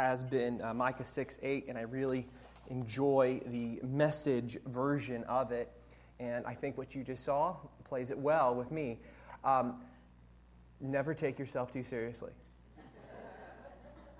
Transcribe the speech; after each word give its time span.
has 0.00 0.22
been 0.22 0.62
uh, 0.62 0.74
Micah 0.74 1.04
6 1.04 1.38
8, 1.42 1.66
and 1.68 1.78
I 1.78 1.82
really 1.82 2.26
enjoy 2.68 3.40
the 3.46 3.80
message 3.86 4.58
version 4.66 5.24
of 5.24 5.52
it. 5.52 5.70
And 6.18 6.46
I 6.46 6.54
think 6.54 6.76
what 6.78 6.94
you 6.94 7.02
just 7.02 7.24
saw 7.24 7.56
plays 7.84 8.10
it 8.10 8.18
well 8.18 8.54
with 8.54 8.70
me. 8.70 8.98
Um, 9.44 9.82
never 10.80 11.14
take 11.14 11.38
yourself 11.38 11.72
too 11.72 11.82
seriously, 11.82 12.32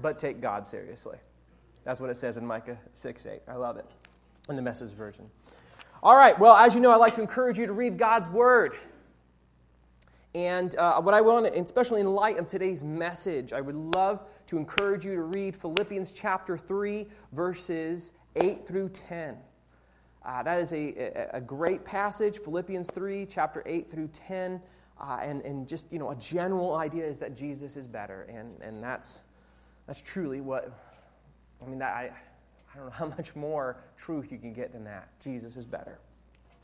but 0.01 0.19
take 0.19 0.40
God 0.40 0.66
seriously. 0.66 1.19
That's 1.85 2.01
what 2.01 2.10
it 2.10 2.17
says 2.17 2.37
in 2.37 2.47
Micah 2.47 2.78
6 2.94 3.26
8. 3.26 3.42
I 3.49 3.54
love 3.54 3.76
it 3.76 3.87
in 4.49 4.56
the 4.56 4.62
message 4.62 4.90
version. 4.90 5.26
All 6.03 6.17
right, 6.17 6.38
well, 6.38 6.56
as 6.56 6.74
you 6.74 6.81
know, 6.81 6.90
I 6.90 6.97
like 6.97 7.15
to 7.17 7.21
encourage 7.21 7.58
you 7.58 7.67
to 7.67 7.72
read 7.72 7.99
God's 7.99 8.28
Word. 8.28 8.72
And 10.35 10.76
uh, 10.76 11.01
what 11.01 11.12
I 11.12 11.21
want, 11.21 11.47
especially 11.47 12.01
in 12.01 12.06
light 12.06 12.38
of 12.38 12.47
today's 12.47 12.85
message, 12.85 13.53
I 13.53 13.60
would 13.60 13.74
love 13.74 14.22
to 14.47 14.56
encourage 14.56 15.04
you 15.04 15.15
to 15.15 15.22
read 15.22 15.56
Philippians 15.56 16.12
chapter 16.12 16.56
3, 16.56 17.06
verses 17.33 18.12
8 18.37 18.65
through 18.65 18.91
10. 18.91 19.37
Uh, 20.25 20.43
that 20.43 20.61
is 20.61 20.73
a, 20.73 21.29
a, 21.33 21.41
great 21.41 21.84
passage, 21.84 22.39
Philippians 22.39 22.91
3, 22.91 23.27
chapter 23.27 23.62
8 23.66 23.91
through 23.91 24.09
10. 24.09 24.61
Uh, 25.01 25.19
and, 25.23 25.41
and 25.43 25.66
just, 25.66 25.91
you 25.91 25.98
know, 25.98 26.11
a 26.11 26.16
general 26.16 26.75
idea 26.75 27.06
is 27.06 27.19
that 27.19 27.34
Jesus 27.34 27.77
is 27.77 27.89
better. 27.89 28.28
And, 28.33 28.55
and 28.61 28.84
that's, 28.84 29.23
that's 29.87 30.01
truly 30.01 30.41
what, 30.41 30.70
I 31.65 31.69
mean, 31.69 31.78
that, 31.78 31.95
I, 31.95 32.11
I 32.73 32.77
don't 32.77 32.87
know 32.87 32.92
how 32.92 33.06
much 33.17 33.34
more 33.34 33.78
truth 33.97 34.31
you 34.31 34.39
can 34.39 34.53
get 34.53 34.73
than 34.73 34.84
that. 34.84 35.09
Jesus 35.20 35.56
is 35.56 35.65
better. 35.65 35.98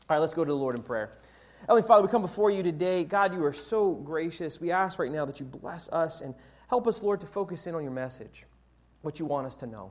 All 0.08 0.16
right, 0.16 0.20
let's 0.20 0.34
go 0.34 0.44
to 0.44 0.52
the 0.52 0.56
Lord 0.56 0.76
in 0.76 0.82
prayer. 0.82 1.12
Heavenly 1.60 1.82
Father, 1.82 2.02
we 2.02 2.08
come 2.08 2.22
before 2.22 2.50
you 2.50 2.62
today. 2.62 3.02
God, 3.04 3.34
you 3.34 3.44
are 3.44 3.52
so 3.52 3.92
gracious. 3.92 4.60
We 4.60 4.70
ask 4.70 4.98
right 4.98 5.10
now 5.10 5.24
that 5.24 5.40
you 5.40 5.46
bless 5.46 5.88
us 5.88 6.20
and 6.20 6.34
help 6.68 6.86
us, 6.86 7.02
Lord, 7.02 7.20
to 7.20 7.26
focus 7.26 7.66
in 7.66 7.74
on 7.74 7.82
your 7.82 7.92
message, 7.92 8.44
what 9.02 9.18
you 9.18 9.26
want 9.26 9.46
us 9.46 9.56
to 9.56 9.66
know. 9.66 9.90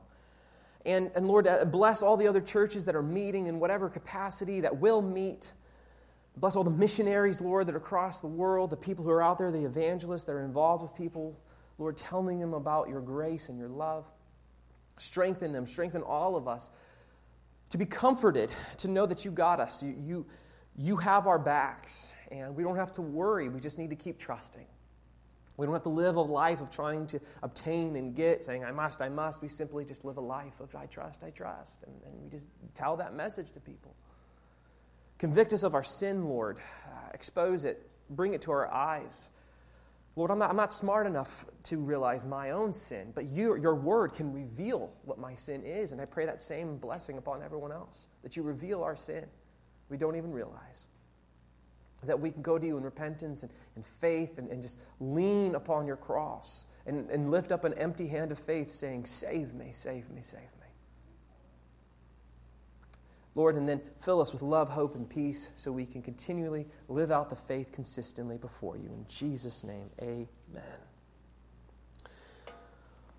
And, 0.86 1.10
and 1.14 1.26
Lord, 1.26 1.46
uh, 1.46 1.64
bless 1.64 2.00
all 2.00 2.16
the 2.16 2.28
other 2.28 2.40
churches 2.40 2.84
that 2.84 2.94
are 2.94 3.02
meeting 3.02 3.48
in 3.48 3.58
whatever 3.58 3.88
capacity 3.90 4.60
that 4.60 4.78
will 4.78 5.02
meet. 5.02 5.52
Bless 6.36 6.54
all 6.54 6.64
the 6.64 6.70
missionaries, 6.70 7.40
Lord, 7.40 7.66
that 7.66 7.74
are 7.74 7.78
across 7.78 8.20
the 8.20 8.26
world, 8.26 8.70
the 8.70 8.76
people 8.76 9.04
who 9.04 9.10
are 9.10 9.22
out 9.22 9.38
there, 9.38 9.50
the 9.50 9.64
evangelists 9.64 10.24
that 10.24 10.32
are 10.32 10.44
involved 10.44 10.82
with 10.82 10.94
people, 10.94 11.38
Lord, 11.78 11.96
telling 11.96 12.38
them 12.38 12.54
about 12.54 12.88
your 12.88 13.00
grace 13.00 13.48
and 13.48 13.58
your 13.58 13.68
love. 13.68 14.06
Strengthen 14.98 15.52
them, 15.52 15.66
strengthen 15.66 16.02
all 16.02 16.36
of 16.36 16.46
us 16.46 16.70
to 17.70 17.78
be 17.78 17.86
comforted, 17.86 18.50
to 18.78 18.88
know 18.88 19.06
that 19.06 19.24
you 19.24 19.30
got 19.30 19.60
us. 19.60 19.82
You, 19.82 19.94
you, 20.00 20.26
you 20.76 20.96
have 20.96 21.26
our 21.26 21.38
backs, 21.38 22.12
and 22.30 22.54
we 22.54 22.62
don't 22.62 22.76
have 22.76 22.92
to 22.92 23.02
worry. 23.02 23.48
We 23.48 23.60
just 23.60 23.78
need 23.78 23.90
to 23.90 23.96
keep 23.96 24.18
trusting. 24.18 24.66
We 25.56 25.64
don't 25.64 25.74
have 25.74 25.84
to 25.84 25.88
live 25.88 26.16
a 26.16 26.20
life 26.20 26.60
of 26.60 26.70
trying 26.70 27.06
to 27.08 27.20
obtain 27.42 27.96
and 27.96 28.14
get, 28.14 28.44
saying, 28.44 28.64
I 28.64 28.72
must, 28.72 29.00
I 29.00 29.08
must. 29.08 29.40
We 29.40 29.48
simply 29.48 29.86
just 29.86 30.04
live 30.04 30.18
a 30.18 30.20
life 30.22 30.60
of, 30.60 30.74
I 30.74 30.84
trust, 30.86 31.24
I 31.24 31.30
trust. 31.30 31.82
And, 31.84 31.94
and 32.04 32.22
we 32.22 32.28
just 32.28 32.46
tell 32.74 32.98
that 32.98 33.14
message 33.14 33.50
to 33.52 33.60
people. 33.60 33.94
Convict 35.18 35.54
us 35.54 35.62
of 35.62 35.74
our 35.74 35.84
sin, 35.84 36.26
Lord. 36.26 36.58
Uh, 36.86 37.08
expose 37.14 37.64
it. 37.64 37.88
Bring 38.10 38.34
it 38.34 38.42
to 38.42 38.52
our 38.52 38.70
eyes. 38.70 39.30
Lord, 40.14 40.30
I'm 40.30 40.38
not, 40.38 40.50
I'm 40.50 40.56
not 40.56 40.74
smart 40.74 41.06
enough 41.06 41.46
to 41.64 41.78
realize 41.78 42.26
my 42.26 42.50
own 42.50 42.74
sin, 42.74 43.12
but 43.14 43.26
you, 43.26 43.56
your 43.56 43.74
word 43.74 44.12
can 44.12 44.32
reveal 44.32 44.92
what 45.04 45.18
my 45.18 45.34
sin 45.34 45.62
is. 45.64 45.92
And 45.92 46.00
I 46.00 46.04
pray 46.04 46.26
that 46.26 46.42
same 46.42 46.76
blessing 46.76 47.16
upon 47.16 47.42
everyone 47.42 47.72
else, 47.72 48.06
that 48.22 48.36
you 48.36 48.42
reveal 48.42 48.82
our 48.82 48.96
sin. 48.96 49.24
We 49.88 49.96
don't 49.96 50.16
even 50.16 50.32
realize 50.32 50.86
that 52.04 52.20
we 52.20 52.30
can 52.30 52.42
go 52.42 52.58
to 52.58 52.66
you 52.66 52.76
in 52.76 52.84
repentance 52.84 53.42
and, 53.42 53.52
and 53.74 53.84
faith 53.84 54.38
and, 54.38 54.48
and 54.50 54.62
just 54.62 54.78
lean 55.00 55.54
upon 55.54 55.86
your 55.86 55.96
cross 55.96 56.64
and, 56.86 57.08
and 57.10 57.30
lift 57.30 57.52
up 57.52 57.64
an 57.64 57.74
empty 57.74 58.06
hand 58.06 58.32
of 58.32 58.38
faith 58.38 58.70
saying, 58.70 59.06
Save 59.06 59.54
me, 59.54 59.70
save 59.72 60.10
me, 60.10 60.20
save 60.22 60.40
me. 60.40 60.66
Lord, 63.34 63.56
and 63.56 63.68
then 63.68 63.82
fill 64.00 64.22
us 64.22 64.32
with 64.32 64.40
love, 64.40 64.70
hope, 64.70 64.94
and 64.94 65.08
peace 65.08 65.50
so 65.56 65.70
we 65.70 65.84
can 65.84 66.00
continually 66.00 66.66
live 66.88 67.10
out 67.10 67.28
the 67.28 67.36
faith 67.36 67.70
consistently 67.70 68.38
before 68.38 68.78
you. 68.78 68.86
In 68.86 69.04
Jesus' 69.08 69.62
name, 69.62 69.90
amen. 70.00 70.26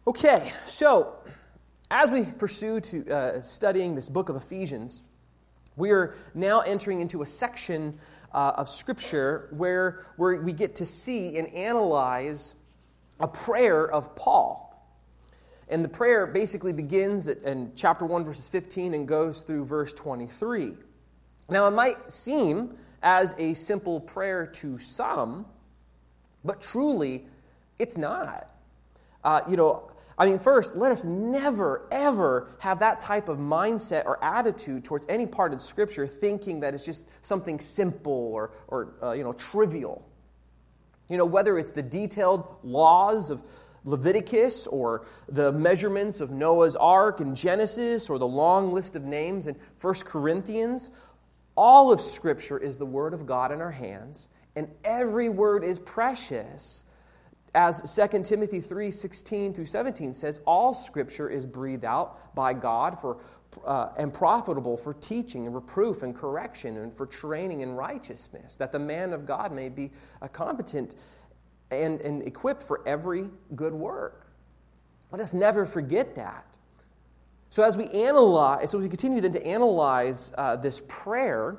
Okay, 0.07 0.51
so 0.65 1.17
as 1.91 2.09
we 2.09 2.23
pursue 2.23 2.79
to 2.79 3.11
uh, 3.11 3.41
studying 3.41 3.93
this 3.93 4.09
book 4.09 4.29
of 4.29 4.35
Ephesians, 4.35 5.03
we 5.77 5.91
are 5.91 6.15
now 6.33 6.59
entering 6.61 6.99
into 6.99 7.21
a 7.21 7.25
section 7.25 7.97
uh, 8.33 8.53
of 8.57 8.67
Scripture 8.67 9.47
where, 9.51 10.05
where 10.17 10.35
we 10.41 10.51
get 10.51 10.75
to 10.75 10.85
see 10.85 11.37
and 11.37 11.47
analyze 11.53 12.53
a 13.19 13.27
prayer 13.27 13.89
of 13.89 14.15
Paul. 14.15 14.63
And 15.69 15.83
the 15.83 15.89
prayer 15.89 16.27
basically 16.27 16.73
begins 16.73 17.27
at, 17.27 17.43
in 17.43 17.71
chapter 17.75 18.05
1, 18.05 18.25
verses 18.25 18.47
15, 18.47 18.93
and 18.93 19.07
goes 19.07 19.43
through 19.43 19.65
verse 19.65 19.93
23. 19.93 20.73
Now, 21.49 21.67
it 21.67 21.71
might 21.71 22.11
seem 22.11 22.77
as 23.03 23.35
a 23.37 23.53
simple 23.53 23.99
prayer 23.99 24.45
to 24.45 24.77
some, 24.77 25.45
but 26.43 26.61
truly, 26.61 27.27
it's 27.79 27.97
not. 27.97 28.49
Uh, 29.23 29.41
you 29.49 29.57
know, 29.57 29.91
I 30.19 30.25
mean, 30.25 30.39
first, 30.39 30.75
let 30.75 30.91
us 30.91 31.03
never, 31.03 31.87
ever 31.91 32.49
have 32.59 32.79
that 32.79 32.99
type 32.99 33.29
of 33.29 33.37
mindset 33.37 34.05
or 34.05 34.23
attitude 34.23 34.83
towards 34.83 35.05
any 35.09 35.27
part 35.27 35.53
of 35.53 35.61
Scripture 35.61 36.07
thinking 36.07 36.61
that 36.61 36.73
it's 36.73 36.85
just 36.85 37.03
something 37.21 37.59
simple 37.59 38.31
or, 38.33 38.51
or 38.67 38.95
uh, 39.03 39.11
you 39.11 39.23
know, 39.23 39.33
trivial. 39.33 40.09
You 41.07 41.17
know, 41.17 41.25
whether 41.25 41.57
it's 41.57 41.71
the 41.71 41.83
detailed 41.83 42.47
laws 42.63 43.29
of 43.29 43.43
Leviticus 43.83 44.65
or 44.67 45.05
the 45.29 45.51
measurements 45.51 46.19
of 46.19 46.31
Noah's 46.31 46.75
ark 46.75 47.21
in 47.21 47.35
Genesis 47.35 48.09
or 48.09 48.17
the 48.17 48.27
long 48.27 48.73
list 48.73 48.95
of 48.95 49.03
names 49.03 49.45
in 49.45 49.55
1 49.79 49.93
Corinthians, 50.03 50.89
all 51.55 51.91
of 51.91 52.01
Scripture 52.01 52.57
is 52.57 52.79
the 52.79 52.85
Word 52.85 53.13
of 53.13 53.27
God 53.27 53.51
in 53.51 53.61
our 53.61 53.71
hands, 53.71 54.29
and 54.55 54.67
every 54.83 55.29
word 55.29 55.63
is 55.63 55.77
precious 55.77 56.83
as 57.55 57.95
2 57.95 58.23
Timothy 58.23 58.61
3 58.61 58.91
16 58.91 59.53
through 59.53 59.65
17 59.65 60.13
says, 60.13 60.41
all 60.45 60.73
scripture 60.73 61.29
is 61.29 61.45
breathed 61.45 61.85
out 61.85 62.35
by 62.35 62.53
God 62.53 62.99
for, 62.99 63.17
uh, 63.65 63.89
and 63.97 64.13
profitable 64.13 64.77
for 64.77 64.93
teaching 64.93 65.45
and 65.45 65.55
reproof 65.55 66.03
and 66.03 66.15
correction 66.15 66.77
and 66.77 66.93
for 66.93 67.05
training 67.05 67.61
in 67.61 67.73
righteousness, 67.73 68.55
that 68.57 68.71
the 68.71 68.79
man 68.79 69.13
of 69.13 69.25
God 69.25 69.51
may 69.51 69.69
be 69.69 69.91
a 70.21 70.29
competent 70.29 70.95
and, 71.71 72.01
and 72.01 72.21
equipped 72.23 72.63
for 72.63 72.81
every 72.87 73.29
good 73.55 73.73
work. 73.73 74.27
Let 75.11 75.21
us 75.21 75.33
never 75.33 75.65
forget 75.65 76.15
that. 76.15 76.45
So, 77.49 77.63
as 77.63 77.77
we 77.77 77.87
analyze, 77.87 78.71
so 78.71 78.77
we 78.77 78.89
continue 78.89 79.21
then 79.21 79.31
to 79.31 79.45
analyze 79.45 80.33
uh, 80.37 80.57
this 80.57 80.81
prayer, 80.87 81.57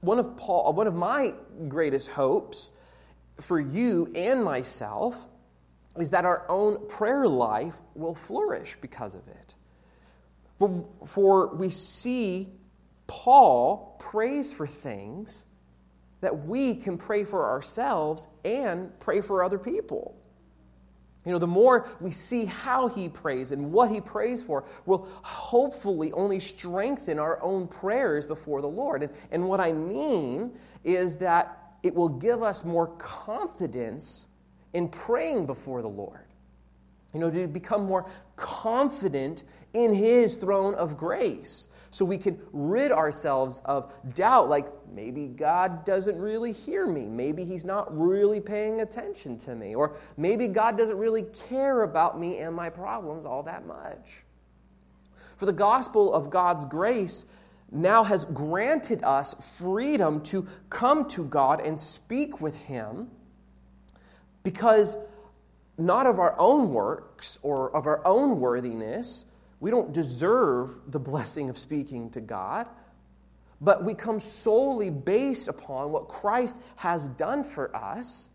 one 0.00 0.18
of, 0.18 0.36
Paul, 0.36 0.72
one 0.72 0.86
of 0.86 0.94
my 0.94 1.34
greatest 1.68 2.08
hopes 2.08 2.70
for 3.40 3.58
you 3.58 4.10
and 4.14 4.44
myself 4.44 5.16
is 5.98 6.10
that 6.10 6.24
our 6.24 6.44
own 6.48 6.88
prayer 6.88 7.26
life 7.26 7.74
will 7.94 8.14
flourish 8.14 8.76
because 8.80 9.14
of 9.14 9.26
it. 9.28 9.54
For, 10.58 10.84
for 11.06 11.54
we 11.54 11.70
see 11.70 12.48
Paul 13.06 13.96
prays 14.00 14.52
for 14.52 14.66
things 14.66 15.44
that 16.20 16.46
we 16.46 16.74
can 16.74 16.96
pray 16.96 17.24
for 17.24 17.50
ourselves 17.50 18.26
and 18.44 18.98
pray 18.98 19.20
for 19.20 19.44
other 19.44 19.58
people. 19.58 20.16
You 21.26 21.32
know, 21.32 21.38
the 21.38 21.46
more 21.46 21.88
we 22.00 22.10
see 22.10 22.44
how 22.44 22.88
he 22.88 23.08
prays 23.08 23.50
and 23.50 23.72
what 23.72 23.90
he 23.90 24.00
prays 24.00 24.42
for 24.42 24.64
will 24.84 25.08
hopefully 25.22 26.12
only 26.12 26.38
strengthen 26.38 27.18
our 27.18 27.42
own 27.42 27.66
prayers 27.66 28.26
before 28.26 28.60
the 28.60 28.68
Lord. 28.68 29.02
And, 29.02 29.12
and 29.30 29.48
what 29.48 29.60
I 29.60 29.72
mean 29.72 30.52
is 30.82 31.16
that 31.18 31.63
it 31.84 31.94
will 31.94 32.08
give 32.08 32.42
us 32.42 32.64
more 32.64 32.88
confidence 32.96 34.28
in 34.72 34.88
praying 34.88 35.46
before 35.46 35.82
the 35.82 35.88
Lord. 35.88 36.24
You 37.12 37.20
know, 37.20 37.30
to 37.30 37.46
become 37.46 37.84
more 37.84 38.10
confident 38.34 39.44
in 39.74 39.92
His 39.92 40.36
throne 40.36 40.74
of 40.74 40.96
grace. 40.96 41.68
So 41.90 42.04
we 42.04 42.18
can 42.18 42.40
rid 42.52 42.90
ourselves 42.90 43.62
of 43.66 43.92
doubt, 44.14 44.48
like 44.48 44.66
maybe 44.92 45.28
God 45.28 45.84
doesn't 45.84 46.18
really 46.18 46.50
hear 46.50 46.86
me. 46.86 47.02
Maybe 47.02 47.44
He's 47.44 47.66
not 47.66 47.96
really 47.96 48.40
paying 48.40 48.80
attention 48.80 49.36
to 49.38 49.54
me. 49.54 49.74
Or 49.74 49.94
maybe 50.16 50.48
God 50.48 50.78
doesn't 50.78 50.96
really 50.96 51.24
care 51.48 51.82
about 51.82 52.18
me 52.18 52.38
and 52.38 52.56
my 52.56 52.70
problems 52.70 53.26
all 53.26 53.42
that 53.44 53.66
much. 53.66 54.24
For 55.36 55.44
the 55.44 55.52
gospel 55.52 56.14
of 56.14 56.30
God's 56.30 56.64
grace 56.64 57.26
now 57.74 58.04
has 58.04 58.24
granted 58.24 59.02
us 59.02 59.34
freedom 59.58 60.20
to 60.22 60.46
come 60.70 61.08
to 61.10 61.24
God 61.24 61.60
and 61.60 61.80
speak 61.80 62.40
with 62.40 62.54
Him 62.64 63.10
because 64.42 64.96
not 65.76 66.06
of 66.06 66.18
our 66.20 66.38
own 66.38 66.72
works 66.72 67.38
or 67.42 67.74
of 67.74 67.86
our 67.86 68.06
own 68.06 68.38
worthiness, 68.38 69.26
we 69.58 69.70
don't 69.70 69.92
deserve 69.92 70.80
the 70.88 71.00
blessing 71.00 71.50
of 71.50 71.58
speaking 71.58 72.10
to 72.10 72.20
God, 72.20 72.68
but 73.60 73.82
we 73.82 73.94
come 73.94 74.20
solely 74.20 74.90
based 74.90 75.48
upon 75.48 75.90
what 75.90 76.08
Christ 76.08 76.58
has 76.76 77.08
done 77.08 77.42
for 77.42 77.74
us. 77.74 78.30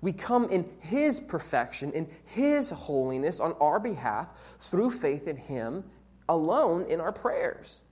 We 0.00 0.12
come 0.12 0.50
in 0.50 0.68
His 0.80 1.20
perfection, 1.20 1.92
in 1.92 2.08
His 2.24 2.70
holiness 2.70 3.40
on 3.40 3.54
our 3.60 3.78
behalf 3.78 4.28
through 4.58 4.90
faith 4.90 5.28
in 5.28 5.36
Him 5.36 5.84
alone 6.28 6.86
in 6.86 7.00
our 7.00 7.12
prayers. 7.12 7.82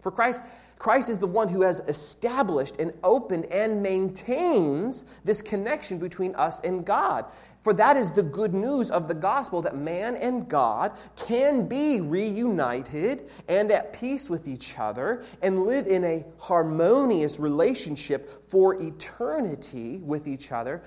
For 0.00 0.10
Christ, 0.10 0.42
Christ 0.78 1.08
is 1.08 1.18
the 1.18 1.26
one 1.26 1.48
who 1.48 1.62
has 1.62 1.80
established 1.88 2.76
and 2.78 2.92
opened 3.02 3.46
and 3.46 3.82
maintains 3.82 5.04
this 5.24 5.42
connection 5.42 5.98
between 5.98 6.34
us 6.36 6.60
and 6.60 6.84
God. 6.84 7.24
For 7.64 7.72
that 7.74 7.96
is 7.96 8.12
the 8.12 8.22
good 8.22 8.54
news 8.54 8.90
of 8.90 9.08
the 9.08 9.14
gospel 9.14 9.60
that 9.62 9.76
man 9.76 10.14
and 10.14 10.48
God 10.48 10.92
can 11.16 11.66
be 11.66 12.00
reunited 12.00 13.28
and 13.48 13.72
at 13.72 13.92
peace 13.92 14.30
with 14.30 14.46
each 14.46 14.78
other 14.78 15.24
and 15.42 15.64
live 15.64 15.86
in 15.88 16.04
a 16.04 16.24
harmonious 16.38 17.40
relationship 17.40 18.48
for 18.48 18.80
eternity 18.80 19.98
with 19.98 20.28
each 20.28 20.52
other 20.52 20.82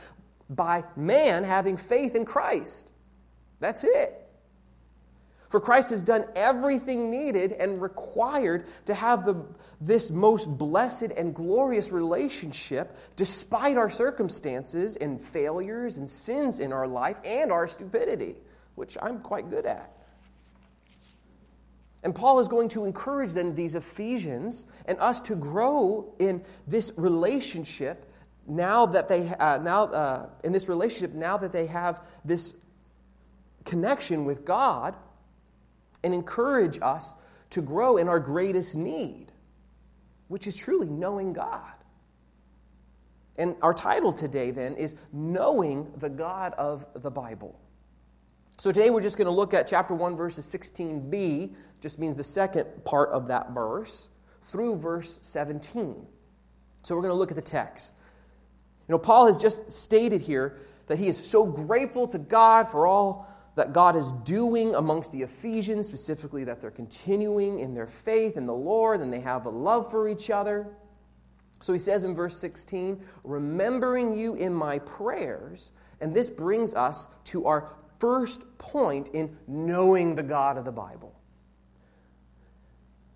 by 0.50 0.84
man 0.96 1.44
having 1.44 1.76
faith 1.76 2.16
in 2.16 2.24
Christ. 2.24 2.92
That's 3.60 3.84
it. 3.84 4.21
For 5.52 5.60
Christ 5.60 5.90
has 5.90 6.02
done 6.02 6.24
everything 6.34 7.12
needed 7.12 7.52
and 7.52 7.82
required 7.82 8.64
to 8.86 8.94
have 8.94 9.26
the, 9.26 9.36
this 9.82 10.10
most 10.10 10.46
blessed 10.50 11.12
and 11.18 11.36
glorious 11.36 11.92
relationship 11.92 12.96
despite 13.18 13.76
our 13.76 13.90
circumstances 13.90 14.96
and 14.96 15.22
failures 15.22 15.98
and 15.98 16.10
sins 16.10 16.60
in 16.60 16.72
our 16.72 16.88
life 16.88 17.18
and 17.26 17.52
our 17.52 17.68
stupidity, 17.68 18.38
which 18.76 18.96
I'm 19.02 19.20
quite 19.20 19.50
good 19.50 19.66
at. 19.66 19.92
And 22.02 22.16
Paul 22.16 22.40
is 22.40 22.48
going 22.48 22.70
to 22.70 22.86
encourage 22.86 23.34
then 23.34 23.54
these 23.54 23.76
Ephesians 23.76 24.66
and 24.86 24.98
us 25.00 25.20
to 25.20 25.36
grow 25.36 26.14
in 26.18 26.46
this 26.66 26.94
relationship 26.96 28.10
now 28.48 28.86
that 28.86 29.10
they 29.10 29.28
uh, 29.28 29.58
now 29.58 29.84
uh, 29.84 30.30
in 30.46 30.54
this 30.54 30.70
relationship 30.70 31.14
now 31.14 31.36
that 31.36 31.52
they 31.52 31.66
have 31.66 32.02
this 32.24 32.54
connection 33.66 34.24
with 34.24 34.46
God 34.46 34.96
and 36.04 36.14
encourage 36.14 36.80
us 36.82 37.14
to 37.52 37.62
grow 37.62 37.98
in 37.98 38.08
our 38.08 38.20
greatest 38.20 38.76
need, 38.76 39.32
which 40.28 40.48
is 40.48 40.56
truly 40.56 40.88
knowing 40.88 41.34
God. 41.34 41.74
And 43.38 43.56
our 43.62 43.74
title 43.74 44.14
today 44.14 44.52
then 44.52 44.76
is 44.76 44.96
Knowing 45.12 45.92
the 45.98 46.10
God 46.10 46.54
of 46.58 46.86
the 46.96 47.12
Bible. 47.12 47.60
So 48.58 48.72
today 48.72 48.90
we're 48.90 49.02
just 49.02 49.18
going 49.18 49.26
to 49.26 49.32
look 49.32 49.54
at 49.54 49.68
chapter 49.68 49.96
1, 49.96 50.16
verses 50.16 50.46
16b, 50.46 51.56
just 51.82 51.98
means 51.98 52.18
the 52.18 52.24
second 52.24 52.68
part 52.86 53.10
of 53.10 53.28
that 53.30 53.52
verse, 53.52 54.10
through 54.44 54.78
verse 54.78 55.18
17. 55.22 56.06
So 56.84 56.96
we're 56.96 57.02
going 57.02 57.14
to 57.14 57.18
look 57.18 57.32
at 57.32 57.36
the 57.36 57.42
text. 57.42 57.94
You 58.88 58.94
know, 58.94 59.00
Paul 59.00 59.28
has 59.28 59.38
just 59.38 59.72
stated 59.72 60.22
here 60.22 60.60
that 60.88 61.00
he 61.00 61.08
is 61.08 61.18
so 61.18 61.46
grateful 61.46 62.08
to 62.10 62.20
God 62.20 62.68
for 62.68 62.86
all 62.86 63.28
that 63.56 63.74
God 63.74 63.96
is 63.96 64.12
doing 64.24 64.76
amongst 64.76 65.12
the 65.12 65.24
Ephesians, 65.24 65.88
specifically 65.88 66.44
that 66.46 66.62
they're 66.62 66.72
continuing 66.72 67.60
in 67.60 67.74
their 67.74 67.88
faith 67.88 68.38
in 68.38 68.46
the 68.46 68.54
Lord 68.54 69.02
and 69.02 69.12
they 69.12 69.20
have 69.20 69.46
a 69.46 69.50
love 69.50 69.92
for 69.92 70.08
each 70.08 70.30
other. 70.30 70.68
So 71.62 71.74
he 71.74 71.80
says 71.80 72.06
in 72.06 72.16
verse 72.16 72.38
16, 72.40 73.04
remembering 73.24 74.16
you 74.16 74.36
in 74.36 74.54
my 74.54 74.80
prayers. 74.80 75.74
And 76.00 76.16
this 76.16 76.30
brings 76.30 76.74
us 76.74 77.08
to 77.26 77.46
our 77.46 77.74
first 78.00 78.58
point 78.58 79.10
in 79.10 79.38
knowing 79.48 80.16
the 80.16 80.24
God 80.24 80.58
of 80.58 80.66
the 80.66 80.72
Bible. 80.72 81.20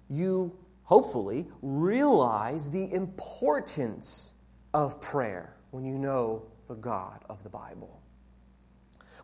You 0.09 0.55
hopefully 0.83 1.47
realize 1.63 2.69
the 2.69 2.93
importance 2.93 4.33
of 4.73 5.01
prayer 5.01 5.55
when 5.71 5.83
you 5.83 5.97
know 5.97 6.43
the 6.67 6.75
God 6.75 7.23
of 7.27 7.41
the 7.41 7.49
Bible. 7.49 8.01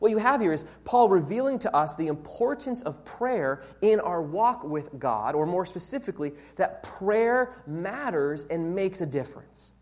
What 0.02 0.10
you 0.10 0.18
have 0.18 0.42
here 0.42 0.52
is 0.52 0.66
Paul 0.84 1.10
revealing 1.10 1.60
to 1.60 1.76
us 1.76 1.94
the 1.94 2.08
importance 2.08 2.82
of 2.82 3.06
prayer 3.06 3.62
in 3.84 4.00
our 4.00 4.24
walk 4.24 4.64
with 4.64 4.98
God, 4.98 5.36
or 5.36 5.46
more 5.46 5.64
specifically, 5.64 6.34
that 6.56 6.82
prayer 6.82 7.54
matters 7.68 8.48
and 8.50 8.74
makes 8.74 9.02
a 9.02 9.06
difference. 9.06 9.74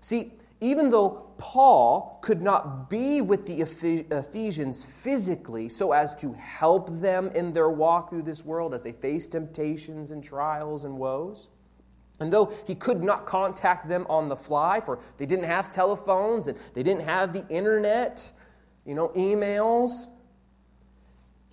See, 0.00 0.32
even 0.60 0.90
though 0.90 1.30
Paul 1.38 2.18
could 2.22 2.42
not 2.42 2.90
be 2.90 3.20
with 3.20 3.46
the 3.46 3.60
Ephesians 3.60 4.84
physically 4.84 5.68
so 5.68 5.92
as 5.92 6.16
to 6.16 6.32
help 6.32 7.00
them 7.00 7.30
in 7.36 7.52
their 7.52 7.70
walk 7.70 8.10
through 8.10 8.22
this 8.22 8.44
world 8.44 8.74
as 8.74 8.82
they 8.82 8.90
face 8.90 9.28
temptations 9.28 10.10
and 10.10 10.24
trials 10.24 10.82
and 10.82 10.98
woes, 10.98 11.50
and 12.18 12.32
though 12.32 12.52
he 12.66 12.74
could 12.74 13.00
not 13.00 13.26
contact 13.26 13.88
them 13.88 14.06
on 14.08 14.28
the 14.28 14.36
fly, 14.36 14.80
for 14.80 14.98
they 15.18 15.26
didn't 15.26 15.44
have 15.44 15.70
telephones 15.70 16.48
and 16.48 16.58
they 16.74 16.82
didn't 16.82 17.04
have 17.04 17.32
the 17.32 17.46
internet, 17.48 18.32
you 18.84 18.94
know, 18.94 19.08
emails. 19.10 20.08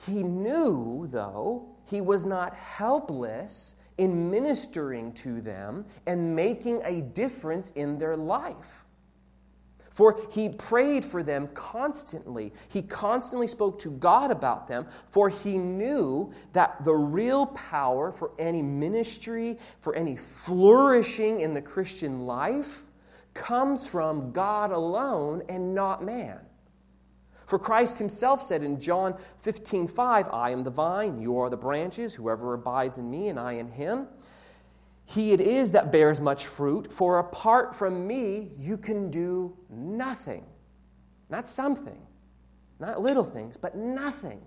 He 0.06 0.24
knew, 0.24 1.08
though, 1.12 1.68
he 1.86 2.02
was 2.02 2.26
not 2.26 2.56
helpless 2.56 3.76
in 3.98 4.31
ministering 4.31 5.12
to 5.12 5.42
them 5.42 5.86
and 6.08 6.36
making 6.36 6.81
a 6.86 7.02
difference 7.02 7.72
in 7.72 7.98
their 7.98 8.16
life. 8.16 8.86
For 9.92 10.18
he 10.31 10.48
prayed 10.48 11.04
for 11.04 11.24
them 11.24 11.50
constantly. 11.54 12.54
He 12.70 12.81
constantly 12.81 13.48
spoke 13.48 13.80
to 13.80 13.92
God 13.92 14.31
about 14.31 14.66
them, 14.66 14.88
for 15.08 15.28
he 15.28 15.58
knew 15.58 16.31
that 16.54 16.81
the 16.86 16.96
real 16.96 17.48
power 17.48 18.14
for 18.14 18.31
any 18.40 18.62
ministry, 18.62 19.58
for 19.81 19.94
any 19.96 20.16
flourishing 20.16 21.42
in 21.42 21.54
the 21.54 21.62
Christian 21.62 22.26
life, 22.26 22.84
comes 23.34 23.86
from 23.86 24.31
God 24.31 24.72
alone 24.72 25.44
and 25.50 25.76
not 25.76 26.02
man. 26.02 26.40
For 27.50 27.57
Christ 27.57 27.98
himself 27.98 28.44
said 28.44 28.62
in 28.62 28.80
John 28.80 29.16
15, 29.40 29.88
5, 29.88 30.30
I 30.31 30.51
am 30.51 30.63
the 30.63 30.69
vine, 30.69 31.19
you 31.19 31.36
are 31.40 31.50
the 31.50 31.57
branches, 31.57 32.13
whoever 32.13 32.54
abides 32.54 33.00
in 33.00 33.10
me 33.10 33.30
and 33.30 33.40
I 33.40 33.54
in 33.54 33.68
him. 33.68 34.07
He 35.06 35.31
it 35.31 35.42
is 35.42 35.72
that 35.72 35.92
bears 35.92 36.22
much 36.22 36.46
fruit, 36.46 36.94
for 36.94 37.18
apart 37.18 37.75
from 37.75 38.06
me 38.06 38.51
you 38.56 38.78
can 38.78 39.10
do 39.10 39.57
nothing. 39.68 40.46
Not 41.31 41.48
something, 41.48 42.00
not 42.80 43.01
little 43.01 43.24
things, 43.24 43.57
but 43.57 43.75
nothing. 43.75 44.42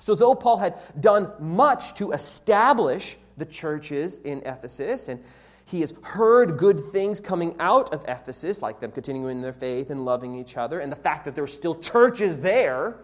So, 0.00 0.16
though 0.16 0.34
Paul 0.34 0.56
had 0.56 0.76
done 0.98 1.30
much 1.38 1.94
to 1.94 2.10
establish 2.10 3.16
the 3.36 3.46
churches 3.46 4.16
in 4.24 4.38
Ephesus 4.44 5.06
and 5.06 5.22
he 5.66 5.80
has 5.80 5.94
heard 6.02 6.58
good 6.58 6.82
things 6.92 7.20
coming 7.20 7.56
out 7.58 7.92
of 7.94 8.04
Ephesus, 8.06 8.60
like 8.60 8.80
them 8.80 8.92
continuing 8.92 9.36
in 9.36 9.42
their 9.42 9.52
faith 9.52 9.90
and 9.90 10.04
loving 10.04 10.34
each 10.34 10.56
other, 10.56 10.80
and 10.80 10.92
the 10.92 10.96
fact 10.96 11.24
that 11.24 11.34
there 11.34 11.42
were 11.42 11.48
still 11.48 11.74
churches 11.74 12.40
there. 12.40 12.98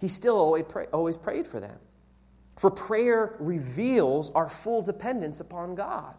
He 0.00 0.08
still 0.08 0.36
always, 0.36 0.64
pray, 0.66 0.86
always 0.92 1.16
prayed 1.16 1.46
for 1.46 1.60
them. 1.60 1.78
For 2.56 2.70
prayer 2.70 3.36
reveals 3.38 4.30
our 4.30 4.48
full 4.48 4.80
dependence 4.80 5.40
upon 5.40 5.74
God. 5.74 6.14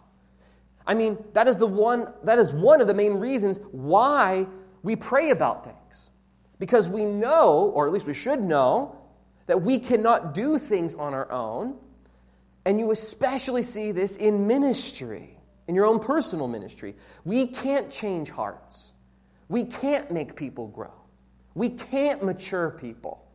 I 0.86 0.94
mean, 0.94 1.18
that 1.34 1.48
is, 1.48 1.58
the 1.58 1.68
one, 1.68 2.14
that 2.24 2.40
is 2.40 2.54
one 2.54 2.80
of 2.80 2.88
the 2.88 2.94
main 2.94 3.14
reasons 3.16 3.60
why 3.72 4.48
we 4.84 4.96
pray 4.96 5.32
about 5.32 5.64
things. 5.64 6.12
Because 6.60 6.88
we 6.90 7.06
know, 7.06 7.72
or 7.74 7.88
at 7.88 7.94
least 7.94 8.06
we 8.06 8.14
should 8.14 8.42
know, 8.42 8.96
that 9.48 9.62
we 9.62 9.80
cannot 9.80 10.34
do 10.34 10.58
things 10.58 10.94
on 10.96 11.14
our 11.14 11.32
own 11.32 11.78
and 12.66 12.80
you 12.80 12.92
especially 12.92 13.64
see 13.64 13.92
this 13.92 14.18
in 14.18 14.48
ministry, 14.48 15.38
in 15.68 15.76
your 15.76 15.86
own 15.86 16.00
personal 16.00 16.48
ministry. 16.48 16.96
We 17.26 17.48
can't 17.48 17.90
change 17.90 18.30
hearts. 18.30 18.94
We 19.48 19.64
can't 19.64 20.12
make 20.12 20.36
people 20.36 20.68
grow. 20.68 20.94
We 21.56 21.70
can't 21.70 22.24
mature 22.24 22.72
people. 22.72 23.26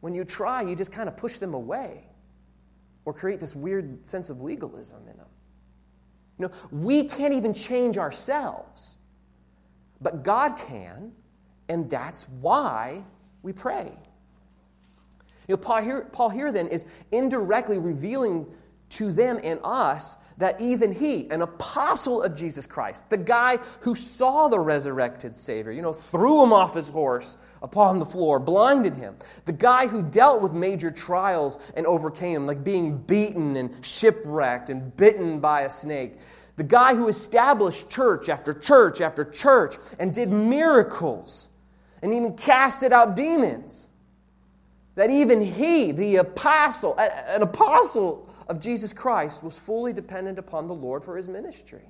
When 0.00 0.14
you 0.14 0.24
try, 0.24 0.62
you 0.62 0.74
just 0.74 0.92
kind 0.92 1.08
of 1.08 1.16
push 1.16 1.38
them 1.38 1.54
away 1.54 2.04
or 3.04 3.12
create 3.12 3.40
this 3.40 3.54
weird 3.54 4.06
sense 4.06 4.30
of 4.30 4.42
legalism 4.42 5.00
in 5.08 5.16
them. 5.16 5.26
You 6.38 6.46
know, 6.46 6.52
we 6.70 7.04
can't 7.04 7.34
even 7.34 7.52
change 7.52 7.98
ourselves, 7.98 8.96
but 10.00 10.22
God 10.22 10.56
can, 10.56 11.12
and 11.68 11.90
that's 11.90 12.28
why 12.40 13.02
we 13.42 13.52
pray. 13.52 13.92
You 15.48 15.54
know, 15.54 15.56
Paul 15.56 15.82
here, 15.82 16.08
Paul 16.12 16.28
here 16.28 16.52
then 16.52 16.68
is 16.68 16.84
indirectly 17.10 17.78
revealing 17.78 18.46
to 18.90 19.12
them 19.12 19.40
and 19.42 19.58
us 19.64 20.16
that 20.36 20.60
even 20.60 20.92
he, 20.92 21.28
an 21.30 21.42
apostle 21.42 22.22
of 22.22 22.36
Jesus 22.36 22.64
Christ, 22.64 23.10
the 23.10 23.16
guy 23.16 23.58
who 23.80 23.96
saw 23.96 24.46
the 24.48 24.60
resurrected 24.60 25.34
Savior, 25.34 25.72
you 25.72 25.82
know, 25.82 25.92
threw 25.92 26.44
him 26.44 26.52
off 26.52 26.74
his 26.74 26.88
horse 26.88 27.36
upon 27.60 27.98
the 27.98 28.06
floor, 28.06 28.38
blinded 28.38 28.94
him, 28.94 29.16
the 29.46 29.52
guy 29.52 29.88
who 29.88 30.00
dealt 30.00 30.40
with 30.40 30.52
major 30.52 30.92
trials 30.92 31.58
and 31.74 31.86
overcame, 31.86 32.46
like 32.46 32.62
being 32.62 32.98
beaten 32.98 33.56
and 33.56 33.84
shipwrecked 33.84 34.70
and 34.70 34.96
bitten 34.96 35.40
by 35.40 35.62
a 35.62 35.70
snake, 35.70 36.18
the 36.54 36.62
guy 36.62 36.94
who 36.94 37.08
established 37.08 37.90
church 37.90 38.28
after 38.28 38.54
church 38.54 39.00
after 39.00 39.24
church 39.24 39.76
and 39.98 40.14
did 40.14 40.30
miracles 40.30 41.50
and 42.00 42.12
even 42.12 42.36
casted 42.36 42.92
out 42.92 43.16
demons 43.16 43.88
that 44.98 45.10
even 45.10 45.40
he, 45.40 45.92
the 45.92 46.16
apostle, 46.16 46.98
an 46.98 47.40
apostle 47.40 48.28
of 48.48 48.58
Jesus 48.58 48.92
Christ, 48.92 49.44
was 49.44 49.56
fully 49.56 49.92
dependent 49.92 50.40
upon 50.40 50.66
the 50.66 50.74
Lord 50.74 51.04
for 51.04 51.16
his 51.16 51.28
ministry. 51.28 51.84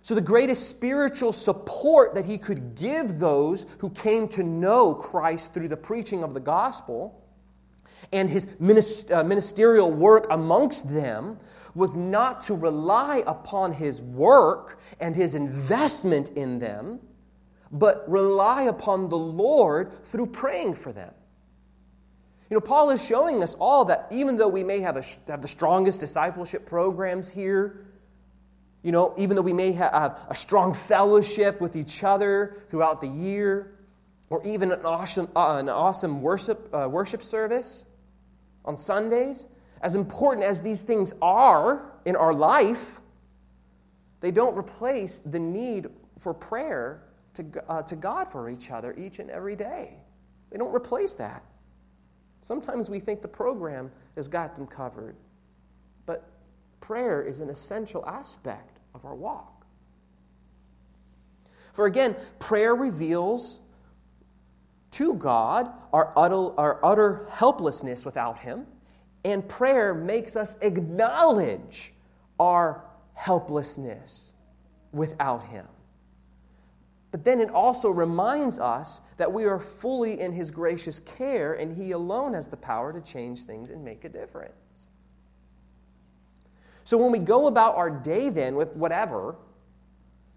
So, 0.00 0.14
the 0.14 0.22
greatest 0.22 0.70
spiritual 0.70 1.34
support 1.34 2.14
that 2.14 2.24
he 2.24 2.38
could 2.38 2.74
give 2.76 3.18
those 3.18 3.66
who 3.80 3.90
came 3.90 4.26
to 4.28 4.42
know 4.42 4.94
Christ 4.94 5.52
through 5.52 5.68
the 5.68 5.76
preaching 5.76 6.22
of 6.22 6.32
the 6.32 6.40
gospel 6.40 7.22
and 8.10 8.30
his 8.30 8.46
uh, 9.10 9.22
ministerial 9.22 9.90
work 9.90 10.28
amongst 10.30 10.88
them 10.88 11.38
was 11.74 11.94
not 11.94 12.40
to 12.44 12.54
rely 12.54 13.22
upon 13.26 13.70
his 13.70 14.00
work 14.00 14.80
and 14.98 15.14
his 15.14 15.34
investment 15.34 16.30
in 16.30 16.58
them, 16.58 17.00
but 17.70 18.08
rely 18.08 18.62
upon 18.62 19.10
the 19.10 19.18
Lord 19.18 20.06
through 20.06 20.28
praying 20.28 20.74
for 20.74 20.90
them. 20.90 21.12
You 22.50 22.56
know, 22.56 22.60
Paul 22.60 22.90
is 22.90 23.04
showing 23.04 23.42
us 23.42 23.54
all 23.54 23.84
that 23.86 24.06
even 24.10 24.36
though 24.36 24.48
we 24.48 24.64
may 24.64 24.80
have, 24.80 24.96
a, 24.96 25.04
have 25.28 25.42
the 25.42 25.48
strongest 25.48 26.00
discipleship 26.00 26.64
programs 26.64 27.28
here, 27.28 27.84
you 28.82 28.92
know, 28.92 29.12
even 29.18 29.36
though 29.36 29.42
we 29.42 29.52
may 29.52 29.72
have 29.72 30.18
a 30.28 30.34
strong 30.34 30.72
fellowship 30.72 31.60
with 31.60 31.76
each 31.76 32.02
other 32.04 32.62
throughout 32.68 33.00
the 33.00 33.08
year, 33.08 33.74
or 34.30 34.46
even 34.46 34.70
an 34.72 34.84
awesome, 34.84 35.28
uh, 35.34 35.56
an 35.58 35.68
awesome 35.68 36.22
worship, 36.22 36.68
uh, 36.72 36.88
worship 36.88 37.22
service 37.22 37.84
on 38.64 38.76
Sundays, 38.76 39.46
as 39.82 39.94
important 39.94 40.46
as 40.46 40.62
these 40.62 40.82
things 40.82 41.12
are 41.20 41.92
in 42.04 42.16
our 42.16 42.32
life, 42.32 43.00
they 44.20 44.30
don't 44.30 44.56
replace 44.56 45.20
the 45.20 45.38
need 45.38 45.88
for 46.18 46.34
prayer 46.34 47.02
to, 47.34 47.44
uh, 47.68 47.82
to 47.82 47.96
God 47.96 48.30
for 48.30 48.48
each 48.48 48.70
other 48.70 48.94
each 48.98 49.18
and 49.18 49.30
every 49.30 49.56
day. 49.56 49.96
They 50.50 50.58
don't 50.58 50.74
replace 50.74 51.14
that. 51.16 51.42
Sometimes 52.40 52.88
we 52.88 53.00
think 53.00 53.22
the 53.22 53.28
program 53.28 53.90
has 54.14 54.28
got 54.28 54.54
them 54.54 54.66
covered, 54.66 55.16
but 56.06 56.30
prayer 56.80 57.22
is 57.22 57.40
an 57.40 57.50
essential 57.50 58.06
aspect 58.06 58.78
of 58.94 59.04
our 59.04 59.14
walk. 59.14 59.66
For 61.72 61.86
again, 61.86 62.16
prayer 62.38 62.74
reveals 62.74 63.60
to 64.92 65.14
God 65.14 65.70
our 65.92 66.12
utter, 66.16 66.58
our 66.58 66.84
utter 66.84 67.26
helplessness 67.30 68.04
without 68.04 68.38
Him, 68.38 68.66
and 69.24 69.46
prayer 69.48 69.94
makes 69.94 70.34
us 70.36 70.56
acknowledge 70.60 71.92
our 72.40 72.84
helplessness 73.14 74.32
without 74.92 75.42
Him. 75.44 75.66
But 77.10 77.24
then 77.24 77.40
it 77.40 77.50
also 77.50 77.88
reminds 77.88 78.58
us 78.58 79.00
that 79.16 79.32
we 79.32 79.46
are 79.46 79.58
fully 79.58 80.20
in 80.20 80.32
His 80.32 80.50
gracious 80.50 81.00
care, 81.00 81.54
and 81.54 81.74
He 81.76 81.92
alone 81.92 82.34
has 82.34 82.48
the 82.48 82.56
power 82.56 82.92
to 82.92 83.00
change 83.00 83.44
things 83.44 83.70
and 83.70 83.84
make 83.84 84.04
a 84.04 84.08
difference. 84.08 84.90
So 86.84 86.96
when 86.96 87.12
we 87.12 87.18
go 87.18 87.46
about 87.46 87.76
our 87.76 87.90
day 87.90 88.28
then 88.30 88.56
with 88.56 88.74
whatever, 88.74 89.36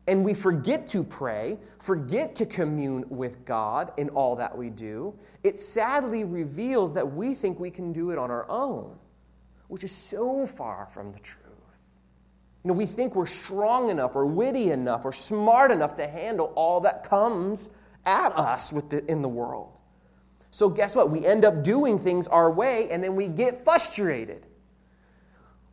and 0.07 0.25
we 0.25 0.33
forget 0.33 0.87
to 0.87 1.03
pray, 1.03 1.59
forget 1.79 2.35
to 2.37 2.45
commune 2.45 3.05
with 3.09 3.45
God 3.45 3.91
in 3.97 4.09
all 4.09 4.35
that 4.37 4.57
we 4.57 4.69
do, 4.69 5.13
it 5.43 5.59
sadly 5.59 6.23
reveals 6.23 6.93
that 6.95 7.13
we 7.13 7.35
think 7.35 7.59
we 7.59 7.71
can 7.71 7.93
do 7.93 8.11
it 8.11 8.17
on 8.17 8.31
our 8.31 8.49
own, 8.49 8.97
which 9.67 9.83
is 9.83 9.91
so 9.91 10.45
far 10.45 10.87
from 10.91 11.11
the 11.11 11.19
truth. 11.19 11.40
You 12.63 12.69
know, 12.69 12.73
we 12.75 12.85
think 12.85 13.15
we're 13.15 13.25
strong 13.25 13.89
enough 13.89 14.15
or 14.15 14.25
witty 14.25 14.71
enough 14.71 15.03
or 15.03 15.13
smart 15.13 15.71
enough 15.71 15.95
to 15.95 16.07
handle 16.07 16.53
all 16.55 16.81
that 16.81 17.03
comes 17.09 17.69
at 18.05 18.31
us 18.33 18.71
with 18.71 18.89
the, 18.89 19.03
in 19.09 19.21
the 19.21 19.29
world. 19.29 19.79
So, 20.51 20.69
guess 20.69 20.95
what? 20.95 21.09
We 21.09 21.25
end 21.25 21.45
up 21.45 21.63
doing 21.63 21.97
things 21.97 22.27
our 22.27 22.51
way 22.51 22.89
and 22.91 23.03
then 23.03 23.15
we 23.15 23.27
get 23.27 23.63
frustrated. 23.63 24.45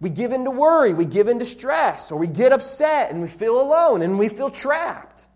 We 0.01 0.11
give 0.11 0.33
in 0.33 0.45
to 0.45 0.51
worry, 0.51 0.95
we 0.95 1.05
give 1.05 1.27
in 1.27 1.41
to 1.41 1.45
stress, 1.45 2.13
or 2.13 2.19
we 2.19 2.29
get 2.29 2.53
upset 2.53 3.11
and 3.11 3.21
we 3.21 3.29
feel 3.29 3.61
alone 3.61 4.01
and 4.01 4.19
we 4.19 4.29
feel 4.29 4.49
trapped. 4.49 5.27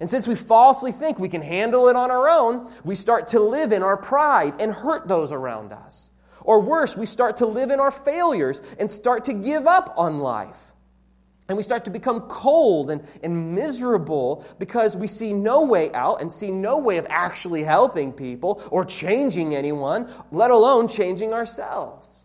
And 0.00 0.08
since 0.08 0.26
we 0.26 0.34
falsely 0.34 0.90
think 0.90 1.18
we 1.18 1.28
can 1.28 1.42
handle 1.42 1.88
it 1.88 1.94
on 1.94 2.10
our 2.10 2.28
own, 2.28 2.72
we 2.82 2.94
start 2.94 3.28
to 3.28 3.40
live 3.40 3.70
in 3.70 3.82
our 3.82 3.96
pride 3.96 4.60
and 4.60 4.72
hurt 4.72 5.06
those 5.06 5.30
around 5.30 5.72
us. 5.72 6.10
Or 6.44 6.60
worse, 6.60 6.96
we 6.96 7.06
start 7.06 7.36
to 7.36 7.46
live 7.46 7.70
in 7.70 7.80
our 7.80 7.90
failures 7.90 8.60
and 8.78 8.90
start 8.90 9.24
to 9.24 9.32
give 9.32 9.66
up 9.66 9.94
on 9.96 10.18
life. 10.18 10.58
And 11.48 11.56
we 11.56 11.62
start 11.62 11.84
to 11.84 11.90
become 11.90 12.20
cold 12.22 12.90
and, 12.90 13.06
and 13.22 13.54
miserable 13.54 14.44
because 14.58 14.96
we 14.96 15.06
see 15.06 15.32
no 15.32 15.66
way 15.66 15.92
out 15.92 16.20
and 16.20 16.32
see 16.32 16.50
no 16.50 16.78
way 16.78 16.98
of 16.98 17.06
actually 17.10 17.62
helping 17.62 18.12
people 18.12 18.62
or 18.70 18.84
changing 18.84 19.54
anyone, 19.54 20.10
let 20.30 20.50
alone 20.50 20.88
changing 20.88 21.32
ourselves. 21.34 22.24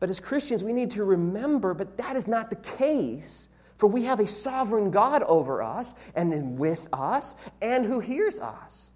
But 0.00 0.10
as 0.10 0.20
Christians, 0.20 0.62
we 0.62 0.72
need 0.72 0.92
to 0.92 1.04
remember, 1.04 1.72
but 1.72 1.96
that 1.96 2.14
is 2.14 2.28
not 2.28 2.50
the 2.50 2.56
case. 2.56 3.48
For 3.78 3.86
we 3.86 4.04
have 4.04 4.20
a 4.20 4.26
sovereign 4.26 4.90
God 4.90 5.22
over 5.22 5.62
us 5.62 5.94
and 6.14 6.58
with 6.58 6.86
us 6.92 7.34
and 7.60 7.84
who 7.84 8.00
hears 8.00 8.38
us. 8.38 8.92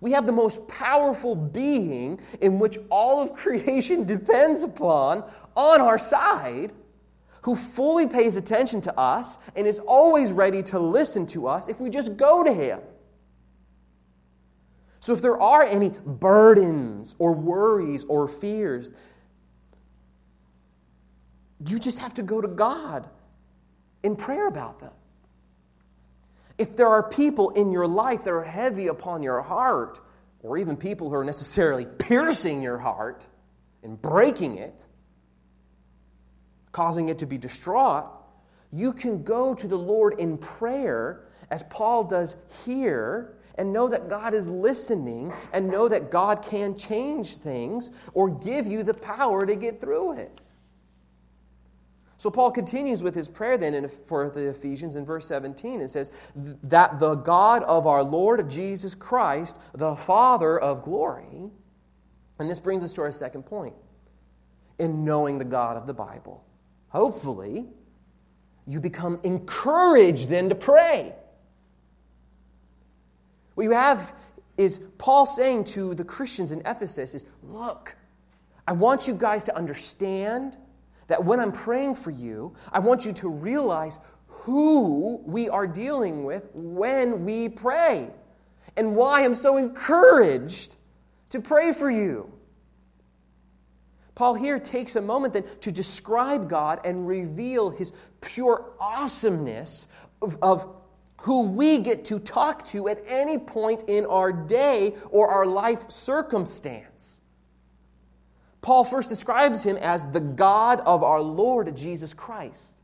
We 0.00 0.12
have 0.12 0.26
the 0.26 0.32
most 0.32 0.66
powerful 0.66 1.34
being 1.36 2.20
in 2.40 2.58
which 2.58 2.78
all 2.88 3.22
of 3.22 3.34
creation 3.34 4.04
depends 4.06 4.62
upon 4.62 5.24
on 5.54 5.80
our 5.80 5.98
side, 5.98 6.72
who 7.42 7.56
fully 7.56 8.06
pays 8.06 8.36
attention 8.36 8.80
to 8.82 8.98
us 8.98 9.38
and 9.56 9.66
is 9.66 9.78
always 9.80 10.32
ready 10.32 10.62
to 10.64 10.78
listen 10.78 11.26
to 11.26 11.46
us 11.46 11.68
if 11.68 11.80
we 11.80 11.88
just 11.88 12.16
go 12.16 12.44
to 12.44 12.52
him. 12.52 12.80
So, 15.00 15.14
if 15.14 15.22
there 15.22 15.40
are 15.40 15.62
any 15.62 15.94
burdens 16.04 17.16
or 17.18 17.32
worries 17.32 18.04
or 18.04 18.28
fears, 18.28 18.90
you 21.66 21.78
just 21.78 21.98
have 21.98 22.12
to 22.14 22.22
go 22.22 22.42
to 22.42 22.48
God 22.48 23.08
in 24.02 24.16
prayer 24.16 24.46
about 24.46 24.78
them. 24.78 24.92
If 26.60 26.76
there 26.76 26.88
are 26.88 27.02
people 27.02 27.48
in 27.50 27.72
your 27.72 27.86
life 27.86 28.24
that 28.24 28.30
are 28.30 28.44
heavy 28.44 28.88
upon 28.88 29.22
your 29.22 29.40
heart, 29.40 29.98
or 30.42 30.58
even 30.58 30.76
people 30.76 31.08
who 31.08 31.14
are 31.14 31.24
necessarily 31.24 31.86
piercing 31.86 32.60
your 32.60 32.76
heart 32.76 33.26
and 33.82 34.00
breaking 34.00 34.58
it, 34.58 34.86
causing 36.70 37.08
it 37.08 37.20
to 37.20 37.26
be 37.26 37.38
distraught, 37.38 38.04
you 38.70 38.92
can 38.92 39.22
go 39.22 39.54
to 39.54 39.66
the 39.66 39.78
Lord 39.78 40.20
in 40.20 40.36
prayer, 40.36 41.24
as 41.50 41.62
Paul 41.62 42.04
does 42.04 42.36
here, 42.66 43.38
and 43.54 43.72
know 43.72 43.88
that 43.88 44.10
God 44.10 44.34
is 44.34 44.46
listening 44.46 45.32
and 45.54 45.70
know 45.70 45.88
that 45.88 46.10
God 46.10 46.42
can 46.42 46.76
change 46.76 47.36
things 47.36 47.90
or 48.12 48.28
give 48.28 48.66
you 48.66 48.82
the 48.82 48.92
power 48.92 49.46
to 49.46 49.56
get 49.56 49.80
through 49.80 50.18
it. 50.18 50.42
So 52.20 52.30
Paul 52.30 52.50
continues 52.50 53.02
with 53.02 53.14
his 53.14 53.28
prayer 53.28 53.56
then 53.56 53.72
in, 53.72 53.88
for 53.88 54.28
the 54.28 54.50
Ephesians 54.50 54.94
in 54.94 55.06
verse 55.06 55.24
17 55.24 55.80
and 55.80 55.90
says, 55.90 56.10
That 56.34 57.00
the 57.00 57.14
God 57.14 57.62
of 57.62 57.86
our 57.86 58.02
Lord 58.02 58.50
Jesus 58.50 58.94
Christ, 58.94 59.58
the 59.72 59.96
Father 59.96 60.60
of 60.60 60.82
glory, 60.82 61.48
and 62.38 62.50
this 62.50 62.60
brings 62.60 62.84
us 62.84 62.92
to 62.92 63.00
our 63.00 63.10
second 63.10 63.44
point 63.44 63.72
in 64.78 65.02
knowing 65.02 65.38
the 65.38 65.46
God 65.46 65.78
of 65.78 65.86
the 65.86 65.94
Bible. 65.94 66.44
Hopefully, 66.88 67.64
you 68.66 68.80
become 68.80 69.18
encouraged 69.22 70.28
then 70.28 70.50
to 70.50 70.54
pray. 70.54 71.14
What 73.54 73.64
you 73.64 73.70
have 73.70 74.14
is 74.58 74.78
Paul 74.98 75.24
saying 75.24 75.64
to 75.64 75.94
the 75.94 76.04
Christians 76.04 76.52
in 76.52 76.60
Ephesus 76.66 77.14
is, 77.14 77.24
Look, 77.42 77.96
I 78.68 78.72
want 78.72 79.08
you 79.08 79.14
guys 79.14 79.42
to 79.44 79.56
understand 79.56 80.58
that 81.10 81.24
when 81.24 81.40
I'm 81.40 81.50
praying 81.50 81.96
for 81.96 82.12
you, 82.12 82.54
I 82.72 82.78
want 82.78 83.04
you 83.04 83.12
to 83.14 83.28
realize 83.28 83.98
who 84.26 85.20
we 85.26 85.48
are 85.48 85.66
dealing 85.66 86.24
with 86.24 86.48
when 86.54 87.24
we 87.24 87.48
pray 87.48 88.08
and 88.76 88.94
why 88.94 89.24
I'm 89.24 89.34
so 89.34 89.56
encouraged 89.56 90.76
to 91.30 91.40
pray 91.40 91.72
for 91.72 91.90
you. 91.90 92.32
Paul 94.14 94.34
here 94.34 94.60
takes 94.60 94.94
a 94.94 95.00
moment 95.00 95.34
then 95.34 95.44
to 95.62 95.72
describe 95.72 96.48
God 96.48 96.80
and 96.84 97.08
reveal 97.08 97.70
his 97.70 97.92
pure 98.20 98.72
awesomeness 98.78 99.88
of, 100.22 100.38
of, 100.42 100.76
who 101.22 101.42
we 101.42 101.78
get 101.78 102.06
to 102.06 102.18
talk 102.18 102.64
to 102.64 102.88
at 102.88 102.98
any 103.06 103.36
point 103.36 103.84
in 103.88 104.06
our 104.06 104.32
day 104.32 104.94
or 105.10 105.28
our 105.28 105.44
life 105.44 105.90
circumstance. 105.90 107.19
Paul 108.62 108.84
first 108.84 109.08
describes 109.08 109.62
him 109.64 109.76
as 109.76 110.06
the 110.08 110.20
God 110.20 110.80
of 110.80 111.02
our 111.02 111.20
Lord 111.20 111.74
Jesus 111.76 112.12
Christ, 112.12 112.78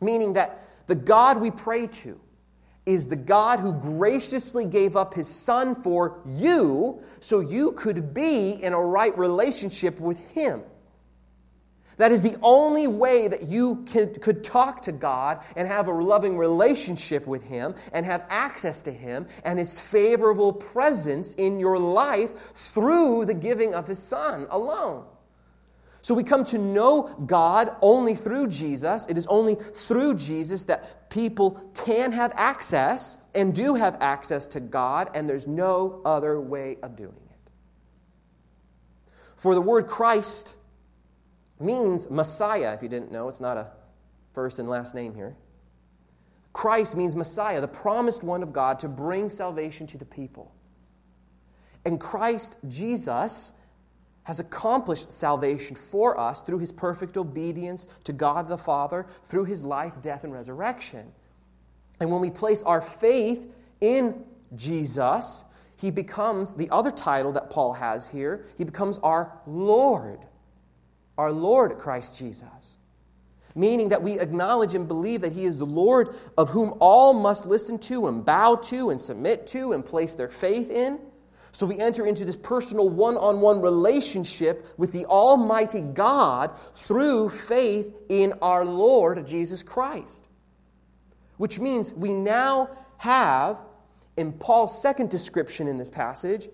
meaning 0.00 0.34
that 0.34 0.62
the 0.86 0.94
God 0.94 1.40
we 1.40 1.50
pray 1.50 1.86
to 1.86 2.20
is 2.84 3.06
the 3.06 3.16
God 3.16 3.60
who 3.60 3.72
graciously 3.72 4.64
gave 4.64 4.96
up 4.96 5.12
his 5.12 5.28
son 5.28 5.74
for 5.82 6.20
you 6.26 7.02
so 7.20 7.40
you 7.40 7.72
could 7.72 8.14
be 8.14 8.50
in 8.50 8.72
a 8.72 8.82
right 8.82 9.16
relationship 9.18 10.00
with 10.00 10.18
him. 10.30 10.62
That 11.98 12.12
is 12.12 12.22
the 12.22 12.36
only 12.42 12.86
way 12.86 13.28
that 13.28 13.48
you 13.48 13.84
can, 13.86 14.14
could 14.14 14.42
talk 14.42 14.82
to 14.82 14.92
God 14.92 15.42
and 15.56 15.68
have 15.68 15.88
a 15.88 15.92
loving 15.92 16.38
relationship 16.38 17.26
with 17.26 17.42
Him 17.42 17.74
and 17.92 18.06
have 18.06 18.24
access 18.30 18.82
to 18.84 18.92
Him 18.92 19.26
and 19.44 19.58
His 19.58 19.80
favorable 19.80 20.52
presence 20.52 21.34
in 21.34 21.58
your 21.60 21.78
life 21.78 22.54
through 22.54 23.26
the 23.26 23.34
giving 23.34 23.74
of 23.74 23.88
His 23.88 23.98
Son 23.98 24.46
alone. 24.50 25.04
So 26.00 26.14
we 26.14 26.22
come 26.22 26.44
to 26.46 26.58
know 26.58 27.14
God 27.26 27.74
only 27.82 28.14
through 28.14 28.46
Jesus. 28.48 29.04
It 29.08 29.18
is 29.18 29.26
only 29.26 29.56
through 29.56 30.14
Jesus 30.14 30.64
that 30.64 31.10
people 31.10 31.60
can 31.74 32.12
have 32.12 32.32
access 32.36 33.18
and 33.34 33.52
do 33.52 33.74
have 33.74 33.98
access 34.00 34.46
to 34.48 34.60
God, 34.60 35.10
and 35.14 35.28
there's 35.28 35.48
no 35.48 36.00
other 36.04 36.40
way 36.40 36.78
of 36.82 36.94
doing 36.94 37.10
it. 37.10 37.50
For 39.36 39.56
the 39.56 39.60
word 39.60 39.88
Christ 39.88 40.54
means 41.60 42.08
Messiah, 42.10 42.72
if 42.72 42.82
you 42.82 42.88
didn't 42.88 43.10
know, 43.10 43.28
it's 43.28 43.40
not 43.40 43.56
a 43.56 43.68
first 44.32 44.58
and 44.58 44.68
last 44.68 44.94
name 44.94 45.14
here. 45.14 45.36
Christ 46.52 46.96
means 46.96 47.14
Messiah, 47.14 47.60
the 47.60 47.68
promised 47.68 48.22
one 48.22 48.42
of 48.42 48.52
God 48.52 48.78
to 48.80 48.88
bring 48.88 49.30
salvation 49.30 49.86
to 49.88 49.98
the 49.98 50.04
people. 50.04 50.52
And 51.84 52.00
Christ 52.00 52.56
Jesus 52.68 53.52
has 54.24 54.40
accomplished 54.40 55.10
salvation 55.10 55.74
for 55.74 56.18
us 56.20 56.42
through 56.42 56.58
his 56.58 56.70
perfect 56.70 57.16
obedience 57.16 57.86
to 58.04 58.12
God 58.12 58.48
the 58.48 58.58
Father, 58.58 59.06
through 59.24 59.44
his 59.44 59.64
life, 59.64 60.02
death, 60.02 60.24
and 60.24 60.32
resurrection. 60.32 61.10
And 61.98 62.10
when 62.10 62.20
we 62.20 62.30
place 62.30 62.62
our 62.62 62.82
faith 62.82 63.50
in 63.80 64.24
Jesus, 64.54 65.44
he 65.76 65.90
becomes 65.90 66.54
the 66.54 66.68
other 66.70 66.90
title 66.90 67.32
that 67.32 67.50
Paul 67.50 67.72
has 67.72 68.08
here, 68.08 68.46
he 68.56 68.64
becomes 68.64 68.98
our 68.98 69.40
Lord. 69.46 70.26
Our 71.18 71.32
Lord 71.32 71.76
Christ 71.78 72.16
Jesus. 72.18 72.78
Meaning 73.54 73.88
that 73.88 74.02
we 74.02 74.20
acknowledge 74.20 74.74
and 74.74 74.86
believe 74.86 75.22
that 75.22 75.32
he 75.32 75.44
is 75.44 75.58
the 75.58 75.66
Lord 75.66 76.14
of 76.38 76.48
whom 76.48 76.74
all 76.78 77.12
must 77.12 77.44
listen 77.44 77.78
to 77.80 78.06
and 78.06 78.24
bow 78.24 78.54
to 78.54 78.90
and 78.90 79.00
submit 79.00 79.48
to 79.48 79.72
and 79.72 79.84
place 79.84 80.14
their 80.14 80.28
faith 80.28 80.70
in. 80.70 81.00
So 81.50 81.66
we 81.66 81.78
enter 81.78 82.06
into 82.06 82.24
this 82.24 82.36
personal 82.36 82.88
one 82.88 83.16
on 83.16 83.40
one 83.40 83.60
relationship 83.60 84.64
with 84.76 84.92
the 84.92 85.06
Almighty 85.06 85.80
God 85.80 86.52
through 86.72 87.30
faith 87.30 87.92
in 88.08 88.34
our 88.40 88.64
Lord 88.64 89.26
Jesus 89.26 89.62
Christ. 89.62 90.28
Which 91.36 91.58
means 91.58 91.92
we 91.92 92.12
now 92.12 92.70
have, 92.98 93.58
in 94.16 94.32
Paul's 94.32 94.80
second 94.80 95.10
description 95.10 95.66
in 95.66 95.78
this 95.78 95.90
passage 95.90 96.48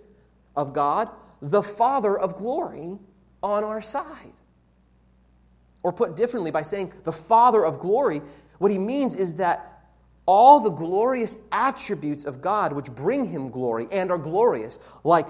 of 0.56 0.72
God, 0.72 1.10
the 1.42 1.62
Father 1.62 2.16
of 2.18 2.36
glory 2.36 2.98
on 3.42 3.64
our 3.64 3.82
side. 3.82 4.32
Or 5.84 5.92
put 5.92 6.16
differently, 6.16 6.50
by 6.50 6.62
saying 6.62 6.92
the 7.04 7.12
Father 7.12 7.64
of 7.64 7.78
glory, 7.78 8.20
what 8.58 8.72
he 8.72 8.78
means 8.78 9.14
is 9.14 9.34
that 9.34 9.70
all 10.26 10.60
the 10.60 10.70
glorious 10.70 11.36
attributes 11.52 12.24
of 12.24 12.40
God 12.40 12.72
which 12.72 12.90
bring 12.90 13.26
him 13.26 13.50
glory 13.50 13.86
and 13.92 14.10
are 14.10 14.18
glorious, 14.18 14.80
like 15.04 15.28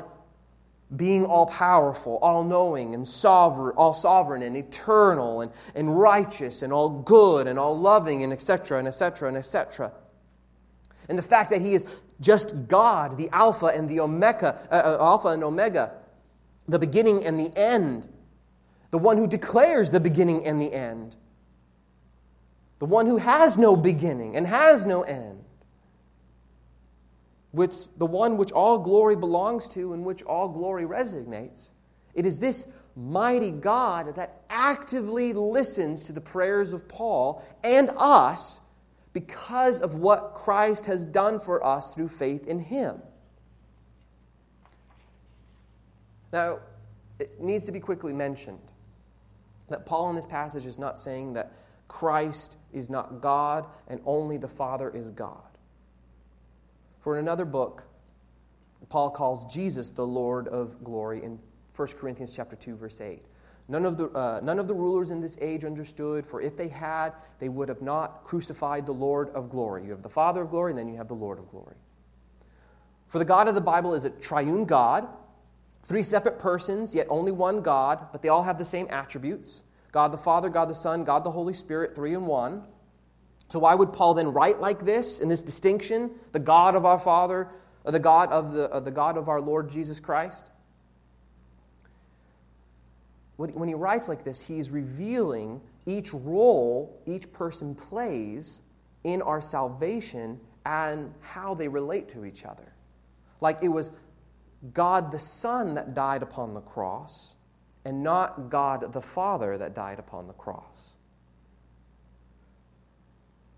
being 0.96 1.26
all 1.26 1.46
powerful, 1.46 2.18
all 2.22 2.44
knowing, 2.44 2.94
and 2.94 3.06
sovereign, 3.06 3.74
all 3.76 3.94
sovereign 3.94 4.42
and 4.42 4.56
eternal, 4.56 5.40
and, 5.40 5.52
and 5.74 5.98
righteous, 5.98 6.62
and 6.62 6.72
all 6.72 6.88
good, 6.88 7.46
and 7.46 7.58
all 7.58 7.76
loving, 7.76 8.22
and 8.22 8.32
etc., 8.32 8.78
and 8.78 8.86
etc., 8.86 9.28
and 9.28 9.36
etc. 9.36 9.92
And 11.08 11.18
the 11.18 11.22
fact 11.22 11.50
that 11.50 11.60
he 11.60 11.74
is 11.74 11.84
just 12.20 12.68
God, 12.68 13.16
the 13.16 13.28
Alpha 13.30 13.66
and 13.66 13.88
the 13.88 14.00
Omega, 14.00 14.60
uh, 14.70 14.74
uh, 14.74 14.96
Alpha 15.00 15.28
and 15.28 15.42
Omega, 15.42 15.92
the 16.68 16.78
beginning 16.78 17.24
and 17.24 17.38
the 17.38 17.52
end, 17.58 18.08
the 18.94 18.98
one 18.98 19.18
who 19.18 19.26
declares 19.26 19.90
the 19.90 19.98
beginning 19.98 20.46
and 20.46 20.62
the 20.62 20.72
end 20.72 21.16
the 22.84 22.90
one 22.90 23.06
who 23.06 23.16
has 23.16 23.56
no 23.56 23.76
beginning 23.76 24.36
and 24.36 24.46
has 24.46 24.84
no 24.84 25.00
end, 25.02 25.42
with 27.50 27.88
the 27.96 28.04
one 28.04 28.36
which 28.36 28.52
all 28.52 28.78
glory 28.78 29.16
belongs 29.16 29.70
to 29.70 29.94
and 29.94 30.04
which 30.04 30.22
all 30.24 30.48
glory 30.48 30.84
resonates. 30.84 31.70
It 32.12 32.26
is 32.26 32.38
this 32.38 32.66
mighty 32.94 33.52
God 33.52 34.16
that 34.16 34.42
actively 34.50 35.32
listens 35.32 36.04
to 36.04 36.12
the 36.12 36.20
prayers 36.20 36.74
of 36.74 36.86
Paul 36.86 37.42
and 37.64 37.90
us 37.96 38.60
because 39.14 39.80
of 39.80 39.94
what 39.94 40.34
Christ 40.34 40.84
has 40.84 41.06
done 41.06 41.40
for 41.40 41.64
us 41.66 41.94
through 41.94 42.10
faith 42.10 42.46
in 42.46 42.58
him. 42.58 43.00
Now, 46.34 46.58
it 47.18 47.40
needs 47.40 47.64
to 47.64 47.72
be 47.72 47.80
quickly 47.80 48.12
mentioned 48.12 48.60
that 49.68 49.86
Paul 49.86 50.10
in 50.10 50.16
this 50.16 50.26
passage 50.26 50.66
is 50.66 50.78
not 50.78 50.98
saying 50.98 51.34
that 51.34 51.52
Christ 51.88 52.56
is 52.72 52.90
not 52.90 53.20
God 53.20 53.66
and 53.88 54.00
only 54.04 54.36
the 54.36 54.48
Father 54.48 54.90
is 54.90 55.10
God. 55.10 55.38
For 57.00 57.18
in 57.18 57.24
another 57.24 57.44
book, 57.44 57.84
Paul 58.88 59.10
calls 59.10 59.44
Jesus 59.52 59.90
the 59.90 60.06
Lord 60.06 60.48
of 60.48 60.82
glory 60.82 61.22
in 61.22 61.38
1 61.76 61.88
Corinthians 61.98 62.34
chapter 62.34 62.56
2 62.56 62.76
verse 62.76 63.00
8. 63.00 63.22
None 63.66 63.86
of, 63.86 63.96
the, 63.96 64.08
uh, 64.10 64.40
none 64.42 64.58
of 64.58 64.68
the 64.68 64.74
rulers 64.74 65.10
in 65.10 65.22
this 65.22 65.38
age 65.40 65.64
understood, 65.64 66.26
for 66.26 66.42
if 66.42 66.54
they 66.54 66.68
had, 66.68 67.14
they 67.38 67.48
would 67.48 67.70
have 67.70 67.80
not 67.80 68.22
crucified 68.24 68.84
the 68.84 68.92
Lord 68.92 69.30
of 69.30 69.48
glory. 69.48 69.84
You 69.84 69.90
have 69.92 70.02
the 70.02 70.10
Father 70.10 70.42
of 70.42 70.50
glory, 70.50 70.72
and 70.72 70.78
then 70.78 70.86
you 70.86 70.96
have 70.96 71.08
the 71.08 71.14
Lord 71.14 71.38
of 71.38 71.50
glory. 71.50 71.76
For 73.08 73.18
the 73.18 73.24
God 73.24 73.48
of 73.48 73.54
the 73.54 73.62
Bible 73.62 73.94
is 73.94 74.04
a 74.04 74.10
triune 74.10 74.66
God, 74.66 75.08
three 75.84 76.02
separate 76.02 76.38
persons, 76.38 76.94
yet 76.94 77.06
only 77.10 77.32
one 77.32 77.62
God, 77.62 78.08
but 78.10 78.22
they 78.22 78.28
all 78.28 78.42
have 78.42 78.58
the 78.58 78.64
same 78.64 78.86
attributes. 78.90 79.62
God 79.92 80.12
the 80.12 80.18
Father, 80.18 80.48
God 80.48 80.68
the 80.68 80.74
Son, 80.74 81.04
God 81.04 81.22
the 81.22 81.30
Holy 81.30 81.54
Spirit, 81.54 81.94
three 81.94 82.14
in 82.14 82.26
one. 82.26 82.64
So 83.48 83.60
why 83.60 83.74
would 83.74 83.92
Paul 83.92 84.14
then 84.14 84.32
write 84.32 84.60
like 84.60 84.84
this 84.84 85.20
in 85.20 85.28
this 85.28 85.42
distinction, 85.42 86.10
the 86.32 86.40
God 86.40 86.74
of 86.74 86.84
our 86.84 86.98
Father, 86.98 87.48
or 87.84 87.92
the 87.92 88.00
God 88.00 88.32
of 88.32 88.52
the, 88.54 88.80
the 88.80 88.90
God 88.90 89.16
of 89.16 89.28
our 89.28 89.40
Lord 89.40 89.68
Jesus 89.68 90.00
Christ? 90.00 90.50
When 93.36 93.68
he 93.68 93.74
writes 93.74 94.08
like 94.08 94.24
this, 94.24 94.40
he's 94.40 94.70
revealing 94.70 95.60
each 95.86 96.14
role 96.14 97.00
each 97.04 97.32
person 97.32 97.74
plays 97.74 98.62
in 99.02 99.20
our 99.22 99.40
salvation 99.40 100.40
and 100.64 101.12
how 101.20 101.54
they 101.54 101.68
relate 101.68 102.08
to 102.10 102.24
each 102.24 102.44
other. 102.44 102.72
Like 103.40 103.58
it 103.62 103.68
was 103.68 103.90
God 104.72 105.12
the 105.12 105.18
Son 105.18 105.74
that 105.74 105.94
died 105.94 106.22
upon 106.22 106.54
the 106.54 106.60
cross, 106.60 107.36
and 107.84 108.02
not 108.02 108.48
God 108.48 108.92
the 108.92 109.02
Father 109.02 109.58
that 109.58 109.74
died 109.74 109.98
upon 109.98 110.26
the 110.26 110.32
cross. 110.32 110.94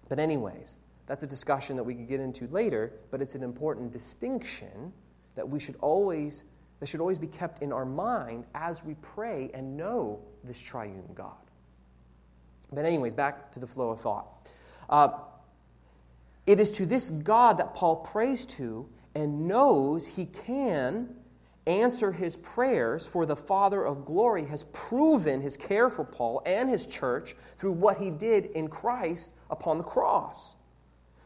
But, 0.09 0.19
anyways, 0.19 0.79
that's 1.07 1.23
a 1.23 1.27
discussion 1.27 1.77
that 1.77 1.85
we 1.85 1.95
could 1.95 2.09
get 2.09 2.21
into 2.21 2.47
later, 2.49 2.93
but 3.11 3.23
it's 3.23 3.35
an 3.35 3.43
important 3.43 3.93
distinction 3.93 4.93
that 5.37 5.49
we 5.49 5.61
should 5.61 5.77
always 5.81 6.45
that 6.79 6.87
should 6.87 7.01
always 7.01 7.19
be 7.19 7.27
kept 7.27 7.63
in 7.63 7.73
our 7.73 7.87
mind 7.87 8.45
as 8.55 8.85
we 8.85 8.95
pray 9.01 9.51
and 9.55 9.79
know 9.79 10.21
this 10.45 10.61
triune 10.61 11.09
God. 11.15 11.33
But, 12.71 12.85
anyways, 12.85 13.15
back 13.15 13.53
to 13.53 13.61
the 13.61 13.67
flow 13.67 13.91
of 13.91 14.01
thought. 14.01 14.27
Uh, 14.91 15.09
it 16.47 16.61
is 16.61 16.71
to 16.73 16.85
this 16.85 17.11
God 17.11 17.59
that 17.59 17.75
Paul 17.75 17.97
prays 17.97 18.45
to 18.47 18.89
and 19.17 19.49
knows 19.49 20.05
he 20.05 20.27
can 20.27 21.09
answer 21.67 22.13
his 22.13 22.37
prayers, 22.37 23.07
for 23.07 23.25
the 23.25 23.35
Father 23.35 23.83
of 23.83 24.05
glory 24.05 24.45
has 24.45 24.65
proven 24.73 25.41
his 25.41 25.57
care 25.57 25.89
for 25.89 26.05
Paul 26.05 26.43
and 26.45 26.69
his 26.69 26.87
church 26.87 27.35
through 27.57 27.73
what 27.73 27.97
he 27.97 28.11
did 28.11 28.45
in 28.47 28.69
Christ 28.69 29.33
upon 29.51 29.79
the 29.79 29.85
cross. 29.85 30.57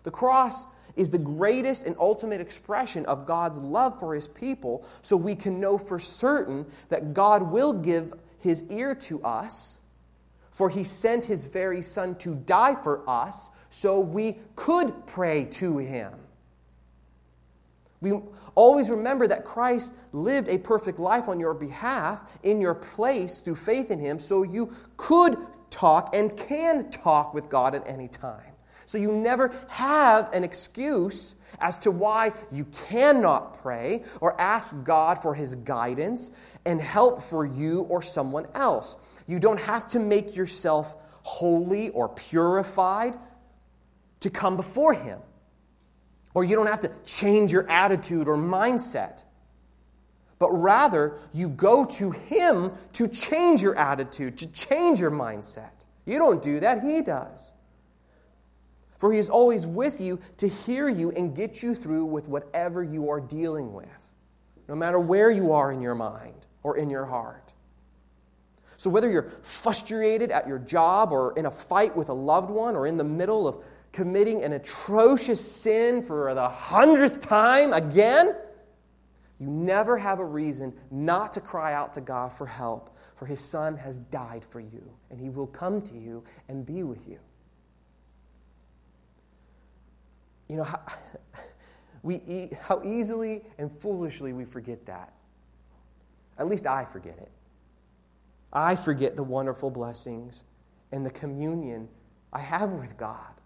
The 0.05 0.11
cross 0.13 0.67
is 0.95 1.11
the 1.11 1.19
greatest 1.19 1.85
and 1.85 1.97
ultimate 1.99 2.41
expression 2.41 3.05
of 3.07 3.27
God's 3.27 3.59
love 3.59 3.99
for 3.99 4.15
his 4.15 4.29
people, 4.29 4.87
so 5.03 5.17
we 5.17 5.35
can 5.35 5.59
know 5.59 5.77
for 5.77 5.99
certain 5.99 6.67
that 6.91 7.13
God 7.13 7.43
will 7.43 7.73
give 7.73 8.15
his 8.39 8.63
ear 8.71 8.95
to 8.95 9.21
us, 9.25 9.81
for 10.53 10.71
he 10.71 10.85
sent 10.85 11.25
his 11.25 11.45
very 11.47 11.83
Son 11.83 12.15
to 12.19 12.37
die 12.37 12.77
for 12.83 13.03
us, 13.11 13.51
so 13.69 13.99
we 13.99 14.39
could 14.55 15.07
pray 15.07 15.45
to 15.47 15.79
him. 15.79 16.13
We 18.01 18.19
always 18.55 18.89
remember 18.89 19.29
that 19.29 19.45
Christ 19.45 19.93
lived 20.13 20.49
a 20.49 20.59
perfect 20.59 20.99
life 20.99 21.29
on 21.29 21.39
your 21.39 21.55
behalf, 21.55 22.39
in 22.43 22.61
your 22.61 22.75
place, 22.75 23.39
through 23.39 23.57
faith 23.57 23.91
in 23.91 23.99
Him, 23.99 24.19
so 24.19 24.43
you 24.43 24.75
could 24.97 25.37
talk 25.69 26.15
and 26.15 26.35
can 26.37 26.91
talk 26.91 27.35
with 27.35 27.49
God 27.49 27.75
at 27.75 27.87
any 27.87 28.09
time. 28.09 28.51
So 28.87 28.99
you 28.99 29.13
never 29.13 29.53
have 29.69 30.33
an 30.33 30.43
excuse 30.43 31.37
as 31.61 31.79
to 31.81 31.93
why 31.93 32.33
you 32.51 32.65
cannot 32.65 33.63
pray 33.63 34.03
or 34.21 34.41
ask 34.41 34.75
God 34.83 35.23
for 35.23 35.33
His 35.33 35.55
guidance 35.55 36.33
and 36.65 36.81
help 36.81 37.23
for 37.23 37.45
you 37.45 37.83
or 37.83 38.03
someone 38.03 38.49
else. 38.55 38.97
You 39.29 39.39
don't 39.39 39.61
have 39.61 39.87
to 39.91 40.01
make 40.01 40.35
yourself 40.35 40.97
holy 41.23 41.91
or 41.91 42.09
purified 42.09 43.17
to 44.21 44.31
come 44.31 44.57
before 44.57 44.95
Him. 44.95 45.21
Or 46.35 46.45
you 46.45 46.57
don't 46.57 46.67
have 46.67 46.81
to 46.81 46.91
change 47.05 47.53
your 47.53 47.69
attitude 47.69 48.29
or 48.29 48.37
mindset. 48.37 49.25
But 50.39 50.51
rather, 50.53 51.19
you 51.33 51.51
go 51.51 51.85
to 51.85 52.11
Him 52.11 52.73
to 52.95 53.09
change 53.09 53.63
your 53.63 53.77
attitude, 53.77 54.39
to 54.39 54.47
change 54.47 55.01
your 55.01 55.11
mindset. 55.11 55.71
You 56.07 56.19
don't 56.19 56.41
do 56.41 56.61
that, 56.61 56.83
He 56.83 57.03
does. 57.03 57.53
For 58.99 59.13
He 59.13 59.19
is 59.19 59.29
always 59.29 59.67
with 59.67 60.01
you 60.01 60.19
to 60.39 60.49
hear 60.49 60.89
you 60.89 61.11
and 61.11 61.37
get 61.37 61.63
you 61.63 61.75
through 61.75 62.07
with 62.07 62.27
whatever 62.27 62.83
you 62.83 63.11
are 63.11 63.21
dealing 63.21 63.73
with, 63.73 64.15
no 64.67 64.75
matter 64.75 64.99
where 64.99 65.31
you 65.31 65.53
are 65.53 65.73
in 65.73 65.83
your 65.83 65.95
mind 65.95 66.47
or 66.63 66.77
in 66.79 66.89
your 66.89 67.05
heart. 67.05 67.53
So, 68.79 68.89
whether 68.89 69.11
you're 69.11 69.31
frustrated 69.43 70.31
at 70.31 70.49
your 70.49 70.59
job 70.59 71.13
or 71.13 71.37
in 71.37 71.45
a 71.45 71.51
fight 71.51 71.95
with 71.95 72.09
a 72.09 72.15
loved 72.15 72.49
one 72.49 72.75
or 72.77 72.87
in 72.87 72.97
the 72.97 73.05
middle 73.05 73.47
of 73.47 73.63
committing 73.93 74.45
an 74.45 74.53
atrocious 74.53 75.41
sin 75.41 76.03
for 76.03 76.33
the 76.35 76.49
hundredth 76.49 77.21
time 77.21 77.73
again, 77.73 78.35
you 79.39 79.47
never 79.47 79.99
have 79.99 80.21
a 80.21 80.25
reason 80.25 80.73
not 80.91 81.33
to 81.33 81.41
cry 81.41 81.73
out 81.73 81.95
to 81.95 82.01
God 82.01 82.33
for 82.33 82.47
help, 82.47 82.97
for 83.17 83.27
His 83.27 83.41
Son 83.41 83.77
has 83.77 83.99
died 83.99 84.45
for 84.45 84.61
you, 84.61 84.83
and 85.11 85.19
He 85.19 85.31
will 85.31 85.47
come 85.47 85.81
to 85.83 85.95
you 85.95 86.23
and 86.49 86.65
be 86.65 86.83
with 86.83 87.09
you. 87.09 87.19
You 90.49 90.57
know, 90.57 90.65
how, 90.65 90.81
we, 92.03 92.51
how 92.61 92.83
easily 92.85 93.43
and 93.59 93.73
foolishly 93.73 94.33
we 94.33 94.45
forget 94.45 94.85
that. 94.87 95.15
At 96.39 96.49
least 96.49 96.67
I 96.67 96.85
forget 96.85 97.19
it. 97.19 97.31
I 98.53 98.77
forget 98.77 99.17
the 99.17 99.23
wonderful 99.23 99.71
blessings 99.71 100.45
and 100.93 101.07
the 101.07 101.11
communion 101.11 101.89
I 102.33 102.41
have 102.41 102.73
with 102.73 102.97
God 102.97 103.40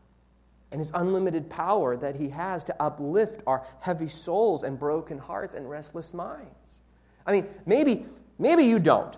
and 0.74 0.80
his 0.80 0.90
unlimited 0.94 1.48
power 1.48 1.96
that 1.96 2.16
he 2.16 2.28
has 2.30 2.64
to 2.64 2.74
uplift 2.82 3.44
our 3.46 3.64
heavy 3.78 4.08
souls 4.08 4.64
and 4.64 4.76
broken 4.76 5.18
hearts 5.18 5.54
and 5.54 5.70
restless 5.70 6.12
minds. 6.12 6.82
I 7.24 7.30
mean, 7.30 7.46
maybe, 7.64 8.06
maybe 8.40 8.64
you 8.64 8.80
don't, 8.80 9.16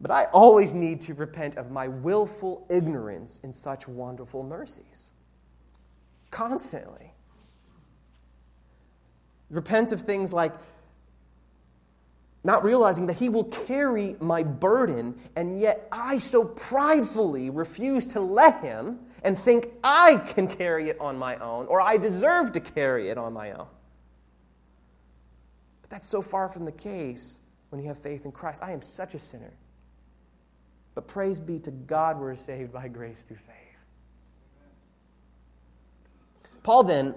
but 0.00 0.12
I 0.12 0.26
always 0.26 0.72
need 0.72 1.00
to 1.00 1.14
repent 1.14 1.56
of 1.56 1.72
my 1.72 1.88
willful 1.88 2.68
ignorance 2.70 3.40
in 3.42 3.52
such 3.52 3.88
wonderful 3.88 4.44
mercies. 4.44 5.12
Constantly. 6.30 7.12
Repent 9.50 9.90
of 9.90 10.02
things 10.02 10.32
like 10.32 10.52
not 12.44 12.62
realizing 12.62 13.06
that 13.06 13.16
He 13.16 13.30
will 13.30 13.44
carry 13.44 14.16
my 14.20 14.42
burden, 14.42 15.14
and 15.34 15.58
yet 15.58 15.88
I 15.90 16.18
so 16.18 16.44
pridefully 16.44 17.50
refuse 17.50 18.06
to 18.08 18.20
let 18.20 18.60
Him 18.60 19.00
and 19.22 19.38
think 19.38 19.68
I 19.82 20.16
can 20.16 20.46
carry 20.46 20.90
it 20.90 21.00
on 21.00 21.18
my 21.18 21.36
own 21.38 21.66
or 21.66 21.80
I 21.80 21.96
deserve 21.96 22.52
to 22.52 22.60
carry 22.60 23.08
it 23.08 23.16
on 23.16 23.32
my 23.32 23.52
own. 23.52 23.66
But 25.80 25.90
that's 25.90 26.08
so 26.08 26.20
far 26.22 26.48
from 26.50 26.66
the 26.66 26.72
case 26.72 27.40
when 27.70 27.80
you 27.80 27.88
have 27.88 27.98
faith 27.98 28.24
in 28.26 28.32
Christ. 28.32 28.62
I 28.62 28.72
am 28.72 28.82
such 28.82 29.14
a 29.14 29.18
sinner. 29.18 29.54
But 30.94 31.08
praise 31.08 31.38
be 31.38 31.58
to 31.60 31.70
God, 31.70 32.20
we're 32.20 32.36
saved 32.36 32.72
by 32.72 32.88
grace 32.88 33.22
through 33.22 33.38
faith. 33.38 33.54
Paul 36.62 36.84
then, 36.84 37.14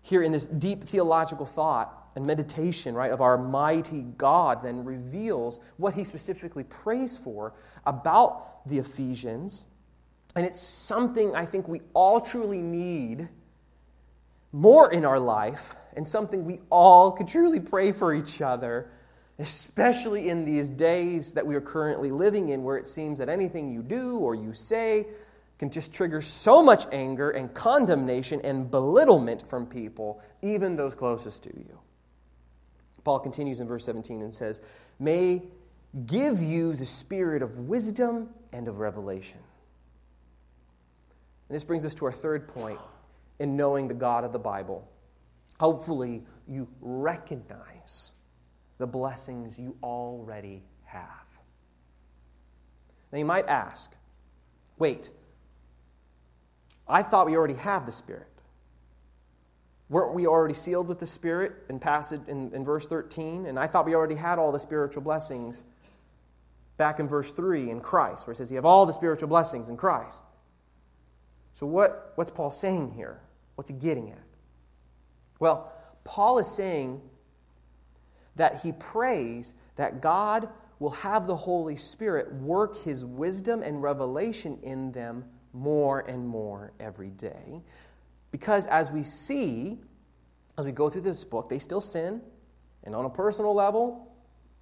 here 0.00 0.22
in 0.22 0.32
this 0.32 0.48
deep 0.48 0.84
theological 0.84 1.46
thought, 1.46 2.07
and 2.18 2.26
meditation, 2.26 2.96
right, 2.96 3.12
of 3.12 3.20
our 3.20 3.38
mighty 3.38 4.02
God 4.18 4.64
then 4.64 4.84
reveals 4.84 5.60
what 5.76 5.94
he 5.94 6.02
specifically 6.02 6.64
prays 6.64 7.16
for 7.16 7.54
about 7.86 8.66
the 8.68 8.78
Ephesians. 8.78 9.64
And 10.34 10.44
it's 10.44 10.60
something 10.60 11.36
I 11.36 11.46
think 11.46 11.68
we 11.68 11.80
all 11.94 12.20
truly 12.20 12.60
need 12.60 13.28
more 14.50 14.90
in 14.90 15.04
our 15.04 15.20
life, 15.20 15.76
and 15.94 16.08
something 16.08 16.44
we 16.44 16.58
all 16.70 17.12
could 17.12 17.28
truly 17.28 17.60
pray 17.60 17.92
for 17.92 18.12
each 18.12 18.42
other, 18.42 18.90
especially 19.38 20.28
in 20.28 20.44
these 20.44 20.70
days 20.70 21.34
that 21.34 21.46
we 21.46 21.54
are 21.54 21.60
currently 21.60 22.10
living 22.10 22.48
in, 22.48 22.64
where 22.64 22.76
it 22.76 22.86
seems 22.86 23.18
that 23.18 23.28
anything 23.28 23.70
you 23.72 23.80
do 23.80 24.18
or 24.18 24.34
you 24.34 24.52
say 24.52 25.06
can 25.60 25.70
just 25.70 25.94
trigger 25.94 26.20
so 26.20 26.64
much 26.64 26.84
anger 26.90 27.30
and 27.30 27.54
condemnation 27.54 28.40
and 28.42 28.68
belittlement 28.72 29.48
from 29.48 29.66
people, 29.66 30.20
even 30.42 30.74
those 30.74 30.96
closest 30.96 31.44
to 31.44 31.50
you. 31.50 31.78
Paul 33.08 33.20
continues 33.20 33.60
in 33.60 33.66
verse 33.66 33.86
17 33.86 34.20
and 34.20 34.34
says, 34.34 34.60
May 34.98 35.40
give 36.04 36.42
you 36.42 36.74
the 36.74 36.84
spirit 36.84 37.40
of 37.40 37.56
wisdom 37.60 38.28
and 38.52 38.68
of 38.68 38.80
revelation. 38.80 39.38
And 41.48 41.56
this 41.56 41.64
brings 41.64 41.86
us 41.86 41.94
to 41.94 42.04
our 42.04 42.12
third 42.12 42.48
point 42.48 42.78
in 43.38 43.56
knowing 43.56 43.88
the 43.88 43.94
God 43.94 44.24
of 44.24 44.32
the 44.32 44.38
Bible. 44.38 44.86
Hopefully, 45.58 46.22
you 46.46 46.68
recognize 46.82 48.12
the 48.76 48.86
blessings 48.86 49.58
you 49.58 49.74
already 49.82 50.62
have. 50.84 51.06
Now, 53.10 53.20
you 53.20 53.24
might 53.24 53.48
ask, 53.48 53.90
wait, 54.78 55.08
I 56.86 57.02
thought 57.02 57.24
we 57.24 57.38
already 57.38 57.54
have 57.54 57.86
the 57.86 57.92
Spirit. 57.92 58.37
Weren't 59.88 60.14
we 60.14 60.26
already 60.26 60.54
sealed 60.54 60.86
with 60.86 60.98
the 60.98 61.06
Spirit 61.06 61.52
in 61.68 61.78
passage 61.78 62.20
in, 62.28 62.52
in 62.52 62.64
verse 62.64 62.86
13? 62.86 63.46
And 63.46 63.58
I 63.58 63.66
thought 63.66 63.86
we 63.86 63.94
already 63.94 64.16
had 64.16 64.38
all 64.38 64.52
the 64.52 64.58
spiritual 64.58 65.02
blessings 65.02 65.62
back 66.76 67.00
in 67.00 67.08
verse 67.08 67.32
3 67.32 67.70
in 67.70 67.80
Christ, 67.80 68.26
where 68.26 68.32
it 68.32 68.36
says 68.36 68.50
you 68.50 68.56
have 68.56 68.66
all 68.66 68.86
the 68.86 68.92
spiritual 68.92 69.28
blessings 69.28 69.68
in 69.68 69.76
Christ. 69.76 70.22
So 71.54 71.66
what, 71.66 72.12
what's 72.14 72.30
Paul 72.30 72.50
saying 72.50 72.92
here? 72.92 73.20
What's 73.54 73.70
he 73.70 73.76
getting 73.76 74.10
at? 74.10 74.18
Well, 75.40 75.72
Paul 76.04 76.38
is 76.38 76.54
saying 76.54 77.00
that 78.36 78.60
he 78.60 78.72
prays 78.72 79.52
that 79.76 80.00
God 80.00 80.48
will 80.78 80.90
have 80.90 81.26
the 81.26 81.36
Holy 81.36 81.76
Spirit 81.76 82.32
work 82.34 82.82
his 82.84 83.04
wisdom 83.04 83.62
and 83.62 83.82
revelation 83.82 84.58
in 84.62 84.92
them 84.92 85.24
more 85.52 86.00
and 86.00 86.26
more 86.26 86.72
every 86.78 87.10
day. 87.10 87.62
Because 88.30 88.66
as 88.66 88.92
we 88.92 89.02
see, 89.02 89.78
as 90.58 90.66
we 90.66 90.72
go 90.72 90.90
through 90.90 91.02
this 91.02 91.24
book, 91.24 91.48
they 91.48 91.58
still 91.58 91.80
sin. 91.80 92.20
And 92.84 92.94
on 92.94 93.04
a 93.04 93.10
personal 93.10 93.54
level, 93.54 94.12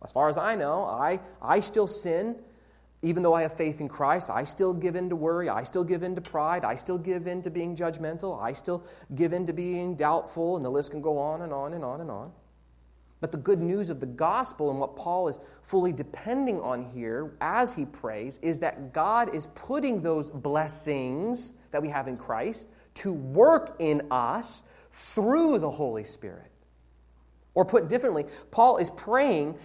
as 0.05 0.13
far 0.13 0.29
as 0.29 0.39
I 0.39 0.55
know, 0.55 0.85
I, 0.85 1.21
I 1.43 1.61
still 1.61 1.87
sin. 1.87 2.37
Even 3.03 3.23
though 3.23 3.35
I 3.35 3.43
have 3.43 3.57
faith 3.57 3.81
in 3.81 3.89
Christ, 3.89 4.31
I 4.31 4.45
still 4.45 4.73
give 4.73 4.97
in 4.97 5.09
to 5.11 5.17
worry. 5.17 5.49
I 5.49 5.63
still 5.63 5.85
give 5.85 6.03
in 6.03 6.15
to 6.15 6.21
pride. 6.21 6.65
I 6.65 6.75
still 6.75 6.99
give 6.99 7.27
in 7.27 7.43
to 7.43 7.51
being 7.51 7.77
judgmental. 7.77 8.41
I 8.41 8.53
still 8.53 8.85
give 9.15 9.33
in 9.33 9.47
to 9.47 9.53
being 9.53 9.95
doubtful. 9.95 10.57
And 10.57 10.65
the 10.65 10.71
list 10.71 10.91
can 10.91 11.03
go 11.03 11.19
on 11.19 11.43
and 11.43 11.53
on 11.53 11.75
and 11.75 11.85
on 11.85 12.01
and 12.01 12.11
on. 12.11 12.33
But 13.21 13.33
the 13.33 13.39
good 13.39 13.61
news 13.61 13.91
of 13.91 14.01
the 14.01 14.07
gospel 14.07 14.71
and 14.71 14.79
what 14.79 14.95
Paul 14.95 15.29
is 15.29 15.41
fully 15.63 15.93
depending 15.93 16.61
on 16.61 16.83
here 16.83 17.35
as 17.41 17.73
he 17.73 17.87
prays 17.87 18.39
is 18.43 18.59
that 18.59 18.93
God 18.93 19.35
is 19.35 19.47
putting 19.49 20.01
those 20.01 20.29
blessings 20.29 21.55
that 21.71 21.81
we 21.81 21.89
have 21.89 22.09
in 22.09 22.19
Christ 22.19 22.69
to 22.97 23.13
work 23.13 23.77
in 23.79 24.07
us 24.11 24.63
through 24.93 25.59
the 25.59 25.71
Holy 25.71 26.05
Spirit. 26.05 26.51
Or 27.55 27.65
put 27.65 27.89
differently, 27.89 28.27
Paul 28.51 28.77
is 28.79 28.91
praying 28.91 29.57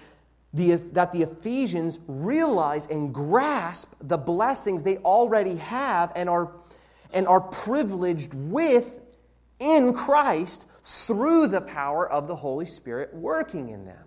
the, 0.53 0.75
that 0.93 1.11
the 1.11 1.23
Ephesians 1.23 1.99
realize 2.07 2.87
and 2.87 3.13
grasp 3.13 3.93
the 4.01 4.17
blessings 4.17 4.83
they 4.83 4.97
already 4.97 5.55
have 5.55 6.11
and 6.15 6.29
are, 6.29 6.51
and 7.13 7.27
are 7.27 7.41
privileged 7.41 8.33
with 8.33 8.99
in 9.59 9.93
Christ 9.93 10.67
through 10.83 11.47
the 11.47 11.61
power 11.61 12.09
of 12.09 12.27
the 12.27 12.35
Holy 12.35 12.65
Spirit 12.65 13.13
working 13.13 13.69
in 13.69 13.85
them. 13.85 14.05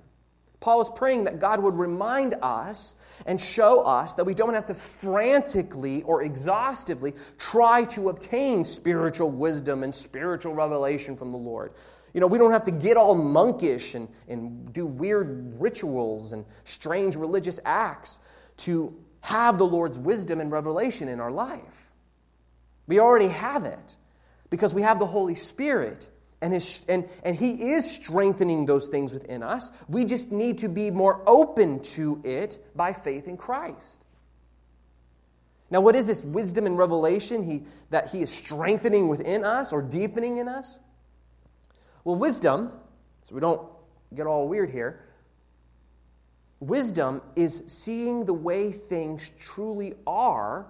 Paul 0.65 0.81
is 0.81 0.89
praying 0.89 1.25
that 1.25 1.41
God 1.41 1.63
would 1.63 1.75
remind 1.75 2.37
us 2.41 2.97
and 3.27 3.39
show 3.39 3.83
us 3.83 4.15
that 4.15 4.25
we 4.25 4.33
don't 4.33 4.55
have 4.55 4.65
to 4.65 4.75
frantically 4.75 6.03
or 6.05 6.23
exhaustively 6.23 7.13
try 7.37 7.85
to 7.85 8.09
obtain 8.09 8.65
spiritual 8.65 9.31
wisdom 9.31 9.83
and 9.83 9.95
spiritual 9.95 10.55
revelation 10.55 11.19
from 11.19 11.33
the 11.33 11.37
Lord. 11.37 11.75
You 12.15 12.23
know, 12.23 12.27
we 12.27 12.39
don't 12.39 12.51
have 12.51 12.65
to 12.65 12.71
get 12.71 12.97
all 12.97 13.15
monkish 13.15 13.95
and, 13.95 14.09
and 14.27 14.73
do 14.73 14.87
weird 14.87 15.61
rituals 15.61 16.33
and 16.33 16.47
strange 16.65 17.15
religious 17.15 17.61
acts 17.67 18.21
to 18.57 18.97
have 19.21 19.59
the 19.59 19.67
Lord's 19.67 19.99
wisdom 19.99 20.41
and 20.41 20.51
revelation 20.51 21.09
in 21.09 21.21
our 21.21 21.31
life. 21.31 21.93
We 22.87 23.01
already 23.01 23.29
have 23.29 23.67
it 23.67 23.97
because 24.49 24.73
we 24.73 24.81
have 24.81 24.99
the 24.99 25.05
Holy 25.05 25.35
Spirit 25.35 26.09
and, 26.41 26.53
his, 26.53 26.85
and, 26.89 27.09
and 27.23 27.37
He 27.37 27.73
is 27.73 27.91
strengthening 27.91 28.67
those 28.67 28.89
things 28.89 29.13
within 29.13 29.43
us. 29.43 29.71
We 29.89 30.05
just 30.05 30.31
need 30.31 30.59
to 30.59 30.69
be 30.69 30.91
more 30.91 31.23
open 31.27 31.81
to 31.81 32.21
it 32.25 32.59
by 32.75 32.93
faith 32.93 33.29
in 33.29 33.37
Christ. 33.37 34.01
Now, 35.71 35.81
what 35.81 35.97
is 35.97 36.07
this 36.07 36.23
wisdom 36.23 36.67
and 36.67 36.77
revelation 36.77 37.43
he, 37.43 37.63
that 37.91 38.11
He 38.11 38.23
is 38.23 38.31
strengthening 38.31 39.09
within 39.09 39.45
us 39.45 39.73
or 39.73 39.83
deepening 39.83 40.37
in 40.37 40.49
us? 40.49 40.79
Well, 42.05 42.17
wisdom, 42.17 42.73
so 43.23 43.35
we 43.35 43.41
don't 43.41 43.67
get 44.15 44.27
all 44.27 44.47
weird 44.47 44.71
here, 44.71 45.01
wisdom 46.61 47.23
is 47.35 47.63
seeing 47.67 48.27
the 48.27 48.35
way 48.35 48.71
things 48.71 49.33
truly 49.39 49.95
are 50.07 50.67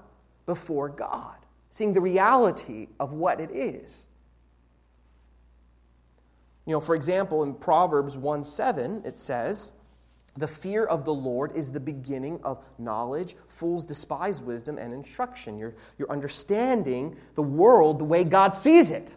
before 0.47 0.89
God, 0.89 1.37
seeing 1.71 1.93
the 1.93 2.01
reality 2.01 2.89
of 3.01 3.13
what 3.13 3.41
it 3.41 3.51
is. 3.51 4.07
You 6.67 6.73
know, 6.73 6.81
for 6.81 6.95
example, 6.95 7.43
in 7.43 7.55
Proverbs 7.55 8.17
1 8.17 8.45
7, 8.45 9.03
it 9.05 9.19
says, 9.19 9.73
The 10.35 10.49
fear 10.49 10.85
of 10.85 11.05
the 11.05 11.13
Lord 11.13 11.53
is 11.55 11.71
the 11.71 11.81
beginning 11.81 12.41
of 12.43 12.65
knowledge. 12.79 13.37
Fools 13.49 13.85
despise 13.85 14.41
wisdom 14.41 14.79
and 14.79 14.95
instruction. 14.95 15.59
You're, 15.59 15.75
you're 15.99 16.11
understanding 16.11 17.17
the 17.35 17.43
world 17.43 17.99
the 17.99 18.05
way 18.05 18.25
God 18.25 18.55
sees 18.55 18.91
it. 18.91 19.17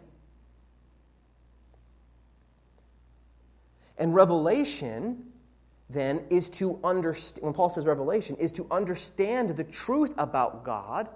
And 3.96 4.14
revelation 4.14 5.24
then 5.90 6.24
is 6.28 6.50
to 6.50 6.78
understand, 6.84 7.44
when 7.44 7.54
Paul 7.54 7.70
says 7.70 7.86
revelation, 7.86 8.36
is 8.36 8.52
to 8.52 8.66
understand 8.70 9.50
the 9.50 9.64
truth 9.64 10.14
about 10.18 10.64
God 10.64 11.08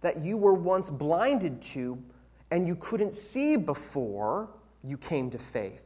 that 0.00 0.22
you 0.22 0.36
were 0.36 0.54
once 0.54 0.90
blinded 0.90 1.60
to 1.62 2.02
and 2.50 2.66
you 2.66 2.74
couldn't 2.74 3.14
see 3.14 3.56
before 3.56 4.48
you 4.82 4.96
came 4.96 5.30
to 5.30 5.38
faith. 5.38 5.82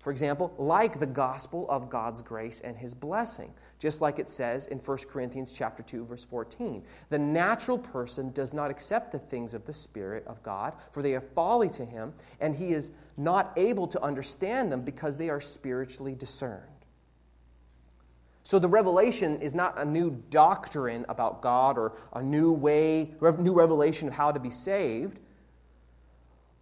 For 0.00 0.10
example, 0.10 0.54
like 0.56 0.98
the 0.98 1.06
gospel 1.06 1.68
of 1.68 1.90
God's 1.90 2.22
grace 2.22 2.62
and 2.62 2.74
his 2.74 2.94
blessing, 2.94 3.52
just 3.78 4.00
like 4.00 4.18
it 4.18 4.30
says 4.30 4.66
in 4.68 4.78
1 4.78 4.98
Corinthians 5.10 5.52
chapter 5.52 5.82
2 5.82 6.06
verse 6.06 6.24
14. 6.24 6.82
The 7.10 7.18
natural 7.18 7.76
person 7.76 8.30
does 8.30 8.54
not 8.54 8.70
accept 8.70 9.12
the 9.12 9.18
things 9.18 9.52
of 9.52 9.66
the 9.66 9.74
spirit 9.74 10.26
of 10.26 10.42
God, 10.42 10.72
for 10.90 11.02
they 11.02 11.14
are 11.14 11.20
folly 11.20 11.68
to 11.70 11.84
him, 11.84 12.14
and 12.40 12.54
he 12.54 12.70
is 12.70 12.92
not 13.18 13.52
able 13.56 13.86
to 13.88 14.02
understand 14.02 14.72
them 14.72 14.80
because 14.80 15.18
they 15.18 15.28
are 15.28 15.40
spiritually 15.40 16.14
discerned. 16.14 16.64
So 18.42 18.58
the 18.58 18.68
revelation 18.68 19.38
is 19.42 19.54
not 19.54 19.78
a 19.78 19.84
new 19.84 20.10
doctrine 20.30 21.04
about 21.10 21.42
God 21.42 21.76
or 21.76 21.92
a 22.14 22.22
new 22.22 22.52
way, 22.52 23.14
new 23.38 23.52
revelation 23.52 24.08
of 24.08 24.14
how 24.14 24.32
to 24.32 24.40
be 24.40 24.50
saved 24.50 25.18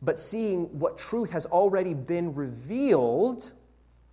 but 0.02 0.18
seeing 0.18 0.78
what 0.78 0.98
truth 0.98 1.30
has 1.30 1.46
already 1.46 1.94
been 1.94 2.34
revealed 2.34 3.52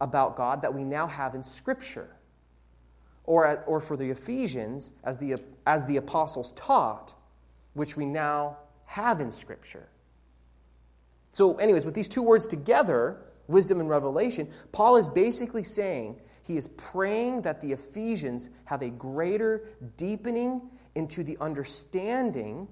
about 0.02 0.36
God 0.36 0.62
that 0.62 0.74
we 0.74 0.84
now 0.84 1.08
have 1.08 1.36
in 1.36 1.44
Scripture. 1.44 2.10
Or, 3.24 3.64
or 3.66 3.80
for 3.80 3.98
the 3.98 4.10
Ephesians, 4.10 4.94
as 5.04 5.18
the, 5.18 5.38
as 5.66 5.86
the 5.86 5.98
apostles 5.98 6.54
taught, 6.54 7.16
which 7.74 7.98
we 7.98 8.06
now 8.06 8.58
have 8.86 9.20
in 9.20 9.32
Scripture. 9.32 9.90
So, 11.32 11.56
anyways, 11.58 11.86
with 11.86 11.96
these 11.96 12.08
two 12.08 12.22
words 12.22 12.46
together, 12.46 13.18
wisdom 13.48 13.80
and 13.80 13.90
revelation, 13.90 14.48
Paul 14.72 14.96
is 14.98 15.08
basically 15.08 15.64
saying 15.64 16.22
he 16.44 16.56
is 16.56 16.68
praying 16.78 17.42
that 17.42 17.62
the 17.62 17.72
Ephesians 17.72 18.50
have 18.66 18.84
a 18.84 18.90
greater 18.90 19.70
deepening 19.98 20.62
into 20.94 21.24
the 21.24 21.38
understanding 21.42 22.68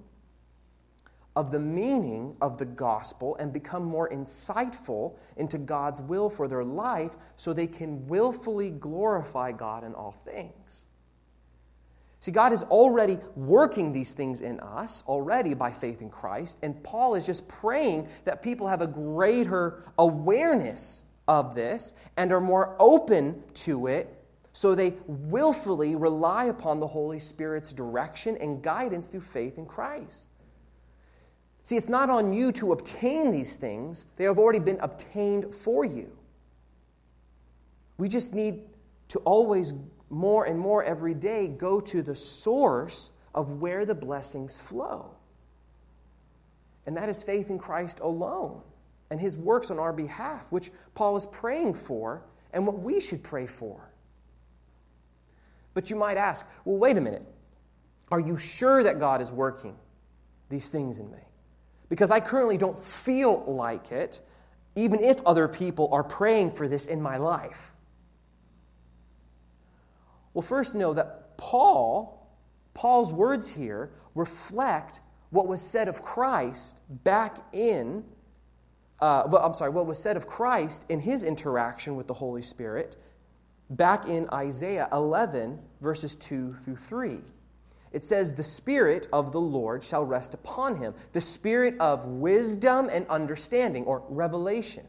of 1.36 1.52
the 1.52 1.60
meaning 1.60 2.36
of 2.42 2.58
the 2.58 2.66
gospel 2.66 3.36
and 3.38 3.52
become 3.52 3.84
more 3.84 4.10
insightful 4.10 5.16
into 5.36 5.58
God's 5.58 6.02
will 6.02 6.30
for 6.30 6.48
their 6.48 6.64
life 6.64 7.12
so 7.36 7.54
they 7.54 7.68
can 7.68 8.08
willfully 8.08 8.70
glorify 8.70 9.52
God 9.52 9.84
in 9.84 9.96
all 9.96 10.16
things. 10.26 10.88
See, 12.20 12.32
God 12.32 12.54
is 12.54 12.64
already 12.64 13.18
working 13.36 13.92
these 13.92 14.14
things 14.14 14.42
in 14.42 14.60
us 14.62 15.04
already 15.08 15.56
by 15.56 15.72
faith 15.72 16.02
in 16.02 16.10
Christ, 16.10 16.60
and 16.62 16.82
Paul 16.82 17.16
is 17.16 17.26
just 17.26 17.48
praying 17.50 18.08
that 18.24 18.42
people 18.42 18.68
have 18.68 18.82
a 18.82 18.88
greater 18.88 19.84
awareness 19.98 21.04
of 21.28 21.56
this 21.56 21.94
and 22.16 22.32
are 22.32 22.40
more 22.40 22.76
open 22.80 23.44
to 23.56 23.88
it 23.88 24.24
so 24.54 24.76
they 24.76 24.94
willfully 25.08 25.96
rely 25.96 26.46
upon 26.46 26.80
the 26.80 26.88
Holy 26.88 27.20
Spirit's 27.20 27.74
direction 27.74 28.38
and 28.38 28.62
guidance 28.62 29.08
through 29.08 29.22
faith 29.22 29.58
in 29.58 29.66
Christ. 29.66 30.30
See, 31.64 31.78
it's 31.78 31.90
not 31.90 32.10
on 32.10 32.34
you 32.34 32.52
to 32.54 32.74
obtain 32.74 33.32
these 33.32 33.56
things, 33.56 34.06
they 34.18 34.26
have 34.26 34.38
already 34.38 34.60
been 34.60 34.80
obtained 34.82 35.56
for 35.56 35.86
you. 35.86 36.12
We 37.98 38.10
just 38.10 38.34
need 38.34 38.62
to 39.10 39.20
always, 39.20 39.74
more 40.10 40.46
and 40.46 40.60
more 40.60 40.84
every 40.84 41.14
day, 41.14 41.48
go 41.48 41.80
to 41.80 42.02
the 42.02 42.16
source 42.16 43.12
of 43.34 43.62
where 43.62 43.86
the 43.86 43.96
blessings 43.96 44.60
flow. 44.60 45.12
And 46.86 46.98
that 46.98 47.08
is 47.08 47.24
faith 47.24 47.50
in 47.50 47.58
Christ 47.58 48.02
alone 48.02 48.62
and 49.10 49.22
his 49.22 49.38
works 49.38 49.72
on 49.72 49.80
our 49.80 49.94
behalf, 49.94 50.52
which 50.52 50.72
Paul 50.96 51.16
is 51.16 51.26
praying 51.28 51.76
for 51.76 52.24
and 52.52 52.68
what 52.68 52.80
we 52.80 53.00
should 53.00 53.24
pray 53.24 53.46
for. 53.46 53.90
But 55.74 55.90
you 55.90 55.96
might 55.96 56.18
ask, 56.18 56.46
well, 56.66 56.78
wait 56.78 56.98
a 56.98 57.02
minute. 57.02 57.26
Are 58.12 58.20
you 58.20 58.38
sure 58.38 58.84
that 58.84 59.00
God 59.00 59.22
is 59.22 59.32
working 59.32 59.76
these 60.50 60.68
things 60.70 61.00
in 61.00 61.10
me? 61.10 61.20
Because 61.94 62.10
I 62.10 62.20
currently 62.22 62.58
don't 62.58 62.80
feel 62.80 63.44
like 63.46 63.92
it, 63.92 64.20
even 64.76 65.04
if 65.04 65.24
other 65.28 65.48
people 65.48 65.90
are 65.92 66.04
praying 66.04 66.50
for 66.50 66.68
this 66.68 66.88
in 66.88 67.00
my 67.00 67.18
life. 67.18 67.72
Well, 70.34 70.42
first, 70.42 70.74
know 70.74 70.96
that 70.96 71.38
Paul, 71.38 72.36
Paul's 72.74 73.14
words 73.14 73.48
here 73.48 73.92
reflect 74.16 75.02
what 75.30 75.46
was 75.46 75.62
said 75.62 75.88
of 75.88 76.02
Christ 76.02 76.82
back 77.04 77.38
in, 77.54 78.04
uh, 79.00 79.26
well, 79.28 79.46
I'm 79.46 79.54
sorry, 79.54 79.70
what 79.70 79.86
was 79.86 80.00
said 80.00 80.18
of 80.18 80.26
Christ 80.26 80.86
in 80.90 81.00
his 81.00 81.24
interaction 81.24 81.96
with 81.96 82.08
the 82.08 82.16
Holy 82.16 82.42
Spirit 82.42 82.96
back 83.70 84.08
in 84.08 84.28
Isaiah 84.34 84.90
11, 84.92 85.60
verses 85.80 86.16
2 86.16 86.56
through 86.64 86.76
3 86.76 87.20
it 87.94 88.04
says, 88.04 88.34
The 88.34 88.44
Spirit 88.44 89.08
of 89.14 89.32
the 89.32 89.40
Lord 89.40 89.84
shall 89.84 90.04
rest 90.04 90.34
upon 90.34 90.78
him, 90.78 90.96
the 91.12 91.22
Spirit 91.22 91.76
of 91.80 92.06
wisdom 92.06 92.90
and 92.92 93.08
understanding, 93.08 93.86
or 93.86 94.04
revelation, 94.10 94.86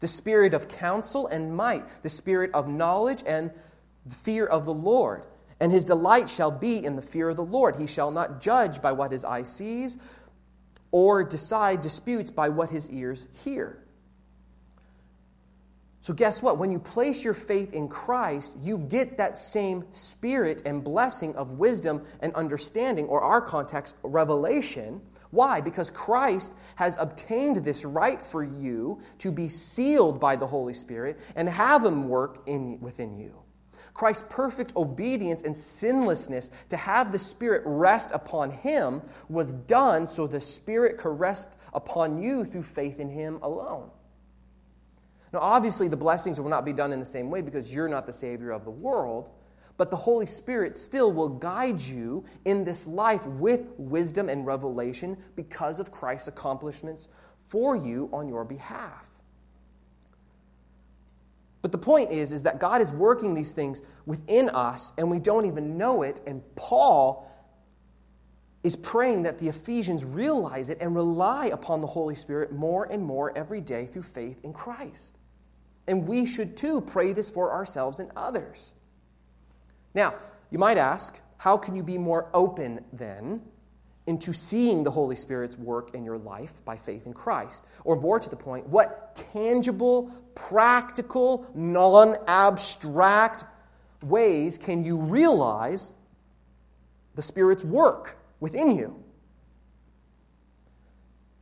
the 0.00 0.06
Spirit 0.06 0.52
of 0.52 0.68
counsel 0.68 1.26
and 1.26 1.56
might, 1.56 1.84
the 2.02 2.10
Spirit 2.10 2.50
of 2.52 2.68
knowledge 2.68 3.24
and 3.26 3.50
fear 4.10 4.46
of 4.46 4.66
the 4.66 4.74
Lord. 4.74 5.26
And 5.60 5.72
his 5.72 5.84
delight 5.84 6.28
shall 6.28 6.50
be 6.50 6.84
in 6.84 6.96
the 6.96 7.02
fear 7.02 7.28
of 7.28 7.36
the 7.36 7.44
Lord. 7.44 7.76
He 7.76 7.86
shall 7.86 8.10
not 8.10 8.40
judge 8.40 8.82
by 8.82 8.92
what 8.92 9.12
his 9.12 9.24
eye 9.24 9.44
sees, 9.44 9.96
or 10.90 11.24
decide 11.24 11.80
disputes 11.80 12.30
by 12.30 12.50
what 12.50 12.68
his 12.68 12.90
ears 12.90 13.26
hear. 13.44 13.82
So, 16.02 16.12
guess 16.12 16.42
what? 16.42 16.58
When 16.58 16.72
you 16.72 16.80
place 16.80 17.22
your 17.22 17.32
faith 17.32 17.72
in 17.72 17.86
Christ, 17.86 18.56
you 18.60 18.78
get 18.78 19.16
that 19.18 19.38
same 19.38 19.84
spirit 19.92 20.62
and 20.66 20.82
blessing 20.82 21.32
of 21.36 21.60
wisdom 21.60 22.04
and 22.20 22.34
understanding, 22.34 23.06
or 23.06 23.20
our 23.20 23.40
context, 23.40 23.94
revelation. 24.02 25.00
Why? 25.30 25.60
Because 25.60 25.92
Christ 25.92 26.54
has 26.74 26.96
obtained 26.98 27.56
this 27.58 27.84
right 27.84 28.20
for 28.26 28.42
you 28.42 29.00
to 29.18 29.30
be 29.30 29.46
sealed 29.46 30.18
by 30.18 30.34
the 30.34 30.46
Holy 30.46 30.72
Spirit 30.72 31.20
and 31.36 31.48
have 31.48 31.84
Him 31.84 32.08
work 32.08 32.42
in, 32.46 32.80
within 32.80 33.16
you. 33.16 33.40
Christ's 33.94 34.24
perfect 34.28 34.74
obedience 34.74 35.42
and 35.42 35.56
sinlessness 35.56 36.50
to 36.70 36.76
have 36.76 37.12
the 37.12 37.18
Spirit 37.18 37.62
rest 37.64 38.10
upon 38.12 38.50
Him 38.50 39.02
was 39.28 39.54
done 39.54 40.08
so 40.08 40.26
the 40.26 40.40
Spirit 40.40 40.98
could 40.98 41.20
rest 41.20 41.50
upon 41.72 42.20
you 42.20 42.44
through 42.44 42.64
faith 42.64 42.98
in 42.98 43.08
Him 43.08 43.38
alone. 43.40 43.88
Now, 45.32 45.38
obviously, 45.40 45.88
the 45.88 45.96
blessings 45.96 46.38
will 46.40 46.50
not 46.50 46.64
be 46.64 46.72
done 46.72 46.92
in 46.92 46.98
the 46.98 47.06
same 47.06 47.30
way 47.30 47.40
because 47.40 47.72
you're 47.72 47.88
not 47.88 48.06
the 48.06 48.12
Savior 48.12 48.50
of 48.50 48.64
the 48.64 48.70
world, 48.70 49.30
but 49.78 49.90
the 49.90 49.96
Holy 49.96 50.26
Spirit 50.26 50.76
still 50.76 51.10
will 51.10 51.30
guide 51.30 51.80
you 51.80 52.24
in 52.44 52.64
this 52.64 52.86
life 52.86 53.26
with 53.26 53.66
wisdom 53.78 54.28
and 54.28 54.46
revelation 54.46 55.16
because 55.34 55.80
of 55.80 55.90
Christ's 55.90 56.28
accomplishments 56.28 57.08
for 57.46 57.74
you 57.74 58.10
on 58.12 58.28
your 58.28 58.44
behalf. 58.44 59.08
But 61.62 61.70
the 61.70 61.78
point 61.78 62.10
is, 62.10 62.32
is 62.32 62.42
that 62.42 62.58
God 62.58 62.82
is 62.82 62.92
working 62.92 63.34
these 63.34 63.52
things 63.52 63.82
within 64.04 64.50
us 64.50 64.92
and 64.98 65.10
we 65.10 65.20
don't 65.20 65.46
even 65.46 65.78
know 65.78 66.02
it. 66.02 66.20
And 66.26 66.42
Paul 66.56 67.30
is 68.64 68.76
praying 68.76 69.22
that 69.22 69.38
the 69.38 69.48
Ephesians 69.48 70.04
realize 70.04 70.68
it 70.68 70.78
and 70.80 70.94
rely 70.94 71.46
upon 71.46 71.80
the 71.80 71.86
Holy 71.86 72.16
Spirit 72.16 72.52
more 72.52 72.84
and 72.90 73.02
more 73.02 73.36
every 73.36 73.60
day 73.60 73.86
through 73.86 74.02
faith 74.02 74.40
in 74.42 74.52
Christ. 74.52 75.18
And 75.86 76.06
we 76.06 76.26
should 76.26 76.56
too 76.56 76.80
pray 76.80 77.12
this 77.12 77.30
for 77.30 77.52
ourselves 77.52 77.98
and 77.98 78.10
others. 78.16 78.74
Now, 79.94 80.14
you 80.50 80.58
might 80.58 80.78
ask, 80.78 81.20
how 81.38 81.56
can 81.56 81.74
you 81.74 81.82
be 81.82 81.98
more 81.98 82.28
open 82.32 82.84
then 82.92 83.42
into 84.06 84.32
seeing 84.32 84.84
the 84.84 84.90
Holy 84.90 85.16
Spirit's 85.16 85.56
work 85.56 85.94
in 85.94 86.04
your 86.04 86.18
life 86.18 86.52
by 86.64 86.76
faith 86.76 87.06
in 87.06 87.12
Christ? 87.12 87.66
Or 87.84 87.96
more 87.96 88.20
to 88.20 88.30
the 88.30 88.36
point, 88.36 88.68
what 88.68 89.16
tangible, 89.32 90.10
practical, 90.34 91.46
non 91.54 92.16
abstract 92.26 93.44
ways 94.02 94.58
can 94.58 94.84
you 94.84 94.98
realize 94.98 95.92
the 97.14 97.22
Spirit's 97.22 97.64
work 97.64 98.18
within 98.40 98.76
you? 98.76 99.02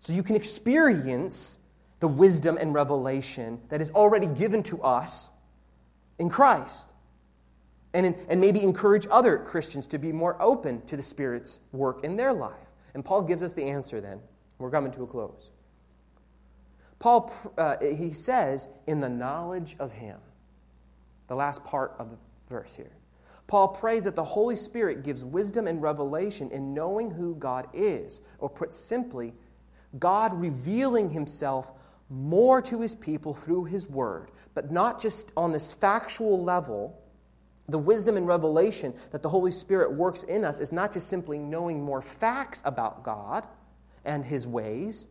So 0.00 0.12
you 0.12 0.22
can 0.22 0.34
experience 0.34 1.58
the 2.00 2.08
wisdom 2.08 2.58
and 2.58 2.74
revelation 2.74 3.60
that 3.68 3.80
is 3.80 3.90
already 3.92 4.26
given 4.26 4.62
to 4.64 4.82
us 4.82 5.30
in 6.18 6.28
Christ. 6.28 6.92
And, 7.92 8.06
in, 8.06 8.16
and 8.28 8.40
maybe 8.40 8.62
encourage 8.62 9.06
other 9.10 9.38
Christians 9.38 9.86
to 9.88 9.98
be 9.98 10.12
more 10.12 10.40
open 10.40 10.80
to 10.82 10.96
the 10.96 11.02
Spirit's 11.02 11.58
work 11.72 12.04
in 12.04 12.16
their 12.16 12.32
life. 12.32 12.54
And 12.94 13.04
Paul 13.04 13.22
gives 13.22 13.42
us 13.42 13.52
the 13.52 13.64
answer 13.64 14.00
then. 14.00 14.20
We're 14.58 14.70
coming 14.70 14.92
to 14.92 15.02
a 15.02 15.06
close. 15.06 15.50
Paul, 17.00 17.32
uh, 17.58 17.76
he 17.80 18.12
says, 18.12 18.68
in 18.86 19.00
the 19.00 19.08
knowledge 19.08 19.74
of 19.78 19.90
Him. 19.90 20.18
The 21.26 21.34
last 21.34 21.64
part 21.64 21.94
of 21.98 22.10
the 22.10 22.16
verse 22.48 22.74
here. 22.74 22.92
Paul 23.46 23.68
prays 23.68 24.04
that 24.04 24.14
the 24.14 24.24
Holy 24.24 24.54
Spirit 24.54 25.02
gives 25.02 25.24
wisdom 25.24 25.66
and 25.66 25.82
revelation 25.82 26.50
in 26.52 26.72
knowing 26.72 27.10
who 27.10 27.34
God 27.34 27.66
is, 27.72 28.20
or 28.38 28.48
put 28.48 28.74
simply, 28.74 29.32
God 29.98 30.38
revealing 30.38 31.10
Himself 31.10 31.72
more 32.10 32.60
to 32.60 32.80
his 32.80 32.94
people 32.94 33.32
through 33.32 33.64
his 33.64 33.88
word, 33.88 34.30
but 34.52 34.70
not 34.70 35.00
just 35.00 35.32
on 35.36 35.52
this 35.52 35.72
factual 35.72 36.42
level. 36.42 37.00
The 37.68 37.78
wisdom 37.78 38.16
and 38.16 38.26
revelation 38.26 38.92
that 39.12 39.22
the 39.22 39.28
Holy 39.28 39.52
Spirit 39.52 39.92
works 39.92 40.24
in 40.24 40.44
us 40.44 40.58
is 40.58 40.72
not 40.72 40.92
just 40.92 41.08
simply 41.08 41.38
knowing 41.38 41.80
more 41.80 42.02
facts 42.02 42.62
about 42.64 43.04
God 43.04 43.46
and 44.04 44.24
his 44.24 44.44
ways, 44.44 45.06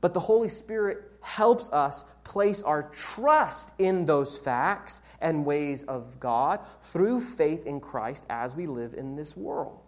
but 0.00 0.14
the 0.14 0.20
Holy 0.20 0.48
Spirit 0.50 0.98
helps 1.20 1.70
us 1.70 2.04
place 2.22 2.62
our 2.62 2.84
trust 2.90 3.72
in 3.78 4.04
those 4.04 4.38
facts 4.38 5.00
and 5.20 5.44
ways 5.44 5.82
of 5.84 6.20
God 6.20 6.60
through 6.80 7.20
faith 7.22 7.66
in 7.66 7.80
Christ 7.80 8.26
as 8.28 8.54
we 8.54 8.66
live 8.66 8.94
in 8.94 9.16
this 9.16 9.36
world. 9.36 9.83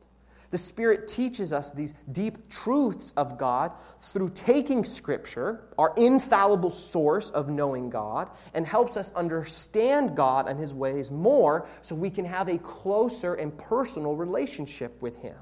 The 0.56 0.62
Spirit 0.62 1.06
teaches 1.06 1.52
us 1.52 1.70
these 1.70 1.92
deep 2.12 2.48
truths 2.48 3.12
of 3.18 3.36
God 3.36 3.72
through 4.00 4.30
taking 4.30 4.86
Scripture, 4.86 5.66
our 5.76 5.92
infallible 5.98 6.70
source 6.70 7.28
of 7.28 7.50
knowing 7.50 7.90
God, 7.90 8.30
and 8.54 8.66
helps 8.66 8.96
us 8.96 9.12
understand 9.14 10.16
God 10.16 10.48
and 10.48 10.58
His 10.58 10.72
ways 10.72 11.10
more 11.10 11.68
so 11.82 11.94
we 11.94 12.08
can 12.08 12.24
have 12.24 12.48
a 12.48 12.56
closer 12.56 13.34
and 13.34 13.54
personal 13.58 14.16
relationship 14.16 15.02
with 15.02 15.18
Him. 15.18 15.36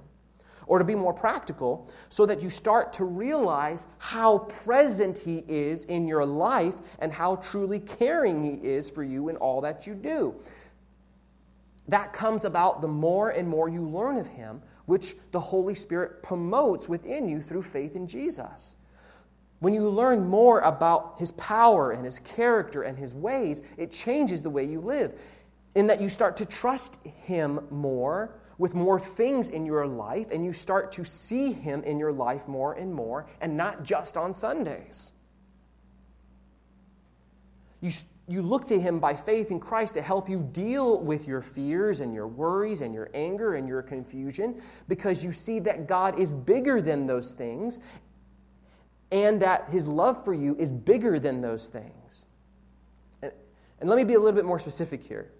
Or 0.66 0.80
to 0.80 0.84
be 0.84 0.96
more 0.96 1.14
practical, 1.14 1.88
so 2.08 2.26
that 2.26 2.42
you 2.42 2.50
start 2.50 2.92
to 2.94 3.04
realize 3.04 3.86
how 3.98 4.38
present 4.38 5.16
He 5.16 5.44
is 5.46 5.84
in 5.84 6.08
your 6.08 6.26
life 6.26 6.74
and 6.98 7.12
how 7.12 7.36
truly 7.36 7.78
caring 7.78 8.42
He 8.42 8.66
is 8.66 8.90
for 8.90 9.04
you 9.04 9.28
in 9.28 9.36
all 9.36 9.60
that 9.60 9.86
you 9.86 9.94
do. 9.94 10.34
That 11.86 12.12
comes 12.12 12.44
about 12.44 12.80
the 12.80 12.88
more 12.88 13.30
and 13.30 13.46
more 13.46 13.68
you 13.68 13.82
learn 13.82 14.18
of 14.18 14.26
Him 14.26 14.60
which 14.86 15.16
the 15.32 15.40
Holy 15.40 15.74
Spirit 15.74 16.22
promotes 16.22 16.88
within 16.88 17.28
you 17.28 17.40
through 17.40 17.62
faith 17.62 17.96
in 17.96 18.06
Jesus. 18.06 18.76
When 19.60 19.72
you 19.72 19.88
learn 19.88 20.26
more 20.26 20.60
about 20.60 21.14
his 21.18 21.30
power 21.32 21.92
and 21.92 22.04
his 22.04 22.18
character 22.18 22.82
and 22.82 22.98
his 22.98 23.14
ways, 23.14 23.62
it 23.78 23.92
changes 23.92 24.42
the 24.42 24.50
way 24.50 24.64
you 24.64 24.80
live. 24.80 25.18
In 25.74 25.86
that 25.86 26.00
you 26.00 26.08
start 26.08 26.36
to 26.38 26.46
trust 26.46 26.98
him 27.04 27.60
more 27.70 28.36
with 28.58 28.74
more 28.74 29.00
things 29.00 29.48
in 29.48 29.66
your 29.66 29.86
life, 29.86 30.28
and 30.30 30.44
you 30.44 30.52
start 30.52 30.92
to 30.92 31.04
see 31.04 31.52
him 31.52 31.82
in 31.82 31.98
your 31.98 32.12
life 32.12 32.46
more 32.46 32.74
and 32.74 32.94
more, 32.94 33.26
and 33.40 33.56
not 33.56 33.82
just 33.82 34.16
on 34.16 34.32
Sundays. 34.32 35.12
You 37.80 37.90
you 38.26 38.40
look 38.40 38.64
to 38.66 38.80
him 38.80 39.00
by 39.00 39.14
faith 39.14 39.50
in 39.50 39.60
Christ 39.60 39.94
to 39.94 40.02
help 40.02 40.28
you 40.28 40.48
deal 40.52 40.98
with 40.98 41.28
your 41.28 41.42
fears 41.42 42.00
and 42.00 42.14
your 42.14 42.26
worries 42.26 42.80
and 42.80 42.94
your 42.94 43.10
anger 43.12 43.54
and 43.54 43.68
your 43.68 43.82
confusion 43.82 44.62
because 44.88 45.22
you 45.22 45.30
see 45.30 45.58
that 45.60 45.86
God 45.86 46.18
is 46.18 46.32
bigger 46.32 46.80
than 46.80 47.06
those 47.06 47.32
things 47.32 47.80
and 49.12 49.42
that 49.42 49.68
his 49.70 49.86
love 49.86 50.24
for 50.24 50.32
you 50.32 50.56
is 50.58 50.72
bigger 50.72 51.18
than 51.18 51.42
those 51.42 51.68
things. 51.68 52.24
And, 53.20 53.32
and 53.80 53.90
let 53.90 53.96
me 53.96 54.04
be 54.04 54.14
a 54.14 54.18
little 54.18 54.32
bit 54.32 54.46
more 54.46 54.58
specific 54.58 55.02
here 55.02 55.30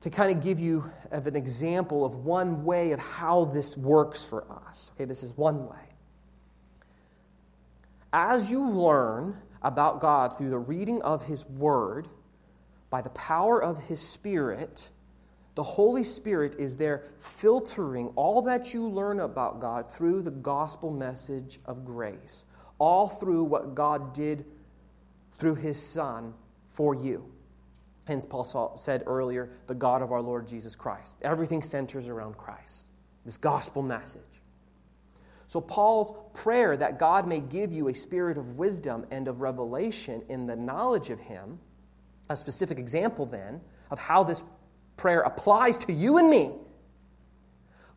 to 0.00 0.10
kind 0.10 0.34
of 0.34 0.42
give 0.42 0.60
you 0.60 0.90
of 1.10 1.26
an 1.26 1.36
example 1.36 2.04
of 2.04 2.16
one 2.16 2.64
way 2.64 2.92
of 2.92 3.00
how 3.00 3.46
this 3.46 3.76
works 3.76 4.22
for 4.22 4.44
us. 4.50 4.90
Okay, 4.94 5.06
this 5.06 5.22
is 5.22 5.36
one 5.36 5.66
way. 5.66 5.76
As 8.12 8.50
you 8.50 8.68
learn 8.68 9.36
about 9.62 10.00
God 10.00 10.36
through 10.36 10.50
the 10.50 10.58
reading 10.58 11.02
of 11.02 11.26
His 11.26 11.44
Word, 11.46 12.08
by 12.88 13.00
the 13.02 13.10
power 13.10 13.62
of 13.62 13.84
His 13.84 14.00
Spirit, 14.00 14.90
the 15.54 15.62
Holy 15.62 16.04
Spirit 16.04 16.56
is 16.58 16.76
there 16.76 17.04
filtering 17.18 18.08
all 18.16 18.42
that 18.42 18.72
you 18.72 18.88
learn 18.88 19.20
about 19.20 19.60
God 19.60 19.90
through 19.90 20.22
the 20.22 20.30
gospel 20.30 20.90
message 20.90 21.60
of 21.66 21.84
grace, 21.84 22.44
all 22.78 23.08
through 23.08 23.44
what 23.44 23.74
God 23.74 24.12
did 24.14 24.44
through 25.32 25.56
His 25.56 25.80
Son 25.80 26.34
for 26.70 26.94
you. 26.94 27.30
Hence, 28.06 28.24
Paul 28.24 28.76
said 28.76 29.02
earlier, 29.06 29.50
the 29.66 29.74
God 29.74 30.02
of 30.02 30.12
our 30.12 30.22
Lord 30.22 30.48
Jesus 30.48 30.74
Christ. 30.74 31.18
Everything 31.22 31.62
centers 31.62 32.08
around 32.08 32.36
Christ, 32.36 32.88
this 33.24 33.36
gospel 33.36 33.82
message. 33.82 34.22
So, 35.50 35.60
Paul's 35.60 36.12
prayer 36.32 36.76
that 36.76 37.00
God 37.00 37.26
may 37.26 37.40
give 37.40 37.72
you 37.72 37.88
a 37.88 37.92
spirit 37.92 38.38
of 38.38 38.56
wisdom 38.56 39.04
and 39.10 39.26
of 39.26 39.40
revelation 39.40 40.22
in 40.28 40.46
the 40.46 40.54
knowledge 40.54 41.10
of 41.10 41.18
Him, 41.18 41.58
a 42.28 42.36
specific 42.36 42.78
example 42.78 43.26
then 43.26 43.60
of 43.90 43.98
how 43.98 44.22
this 44.22 44.44
prayer 44.96 45.22
applies 45.22 45.76
to 45.78 45.92
you 45.92 46.18
and 46.18 46.30
me, 46.30 46.52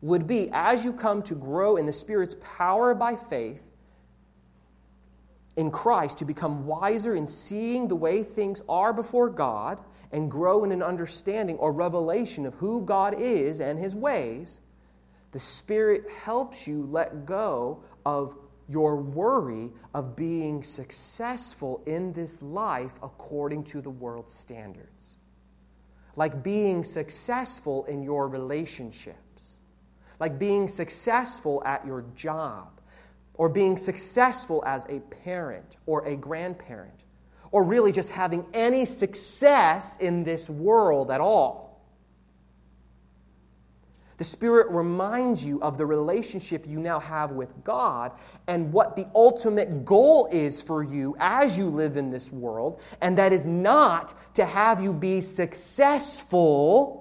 would 0.00 0.26
be 0.26 0.50
as 0.52 0.84
you 0.84 0.92
come 0.92 1.22
to 1.22 1.36
grow 1.36 1.76
in 1.76 1.86
the 1.86 1.92
Spirit's 1.92 2.34
power 2.40 2.92
by 2.92 3.14
faith 3.14 3.62
in 5.54 5.70
Christ, 5.70 6.18
to 6.18 6.24
become 6.24 6.66
wiser 6.66 7.14
in 7.14 7.28
seeing 7.28 7.86
the 7.86 7.94
way 7.94 8.24
things 8.24 8.62
are 8.68 8.92
before 8.92 9.30
God 9.30 9.78
and 10.10 10.28
grow 10.28 10.64
in 10.64 10.72
an 10.72 10.82
understanding 10.82 11.54
or 11.58 11.70
revelation 11.70 12.46
of 12.46 12.54
who 12.54 12.84
God 12.84 13.14
is 13.16 13.60
and 13.60 13.78
His 13.78 13.94
ways 13.94 14.60
the 15.34 15.40
Spirit 15.40 16.08
helps 16.08 16.68
you 16.68 16.86
let 16.92 17.26
go 17.26 17.82
of 18.06 18.36
your 18.68 18.94
worry 18.94 19.72
of 19.92 20.14
being 20.14 20.62
successful 20.62 21.82
in 21.86 22.12
this 22.12 22.40
life 22.40 22.92
according 23.02 23.64
to 23.64 23.80
the 23.80 23.90
world's 23.90 24.32
standards. 24.32 25.16
Like 26.14 26.44
being 26.44 26.84
successful 26.84 27.84
in 27.86 28.04
your 28.04 28.28
relationships, 28.28 29.56
like 30.20 30.38
being 30.38 30.68
successful 30.68 31.60
at 31.66 31.84
your 31.84 32.04
job, 32.14 32.80
or 33.34 33.48
being 33.48 33.76
successful 33.76 34.62
as 34.64 34.86
a 34.88 35.00
parent 35.00 35.78
or 35.84 36.06
a 36.06 36.14
grandparent, 36.14 37.06
or 37.50 37.64
really 37.64 37.90
just 37.90 38.10
having 38.10 38.46
any 38.54 38.84
success 38.84 39.96
in 39.96 40.22
this 40.22 40.48
world 40.48 41.10
at 41.10 41.20
all. 41.20 41.73
The 44.16 44.24
Spirit 44.24 44.70
reminds 44.70 45.44
you 45.44 45.60
of 45.60 45.76
the 45.76 45.86
relationship 45.86 46.66
you 46.68 46.78
now 46.78 47.00
have 47.00 47.32
with 47.32 47.64
God 47.64 48.12
and 48.46 48.72
what 48.72 48.94
the 48.94 49.08
ultimate 49.14 49.84
goal 49.84 50.28
is 50.30 50.62
for 50.62 50.84
you 50.84 51.16
as 51.18 51.58
you 51.58 51.66
live 51.66 51.96
in 51.96 52.10
this 52.10 52.30
world, 52.30 52.80
and 53.00 53.18
that 53.18 53.32
is 53.32 53.46
not 53.46 54.14
to 54.34 54.44
have 54.44 54.80
you 54.80 54.92
be 54.92 55.20
successful 55.20 57.00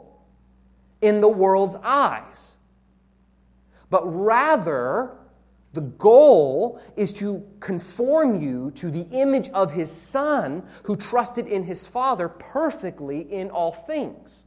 in 1.01 1.21
the 1.21 1.27
world's 1.27 1.75
eyes, 1.83 2.55
but 3.89 4.01
rather 4.05 5.17
the 5.73 5.81
goal 5.81 6.79
is 6.95 7.11
to 7.13 7.45
conform 7.59 8.41
you 8.41 8.71
to 8.71 8.89
the 8.89 9.05
image 9.11 9.49
of 9.49 9.71
His 9.71 9.91
Son 9.91 10.63
who 10.83 10.95
trusted 10.95 11.45
in 11.45 11.63
His 11.63 11.87
Father 11.87 12.29
perfectly 12.29 13.21
in 13.21 13.49
all 13.49 13.71
things. 13.71 14.45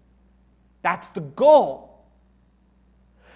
That's 0.83 1.09
the 1.09 1.21
goal. 1.21 1.86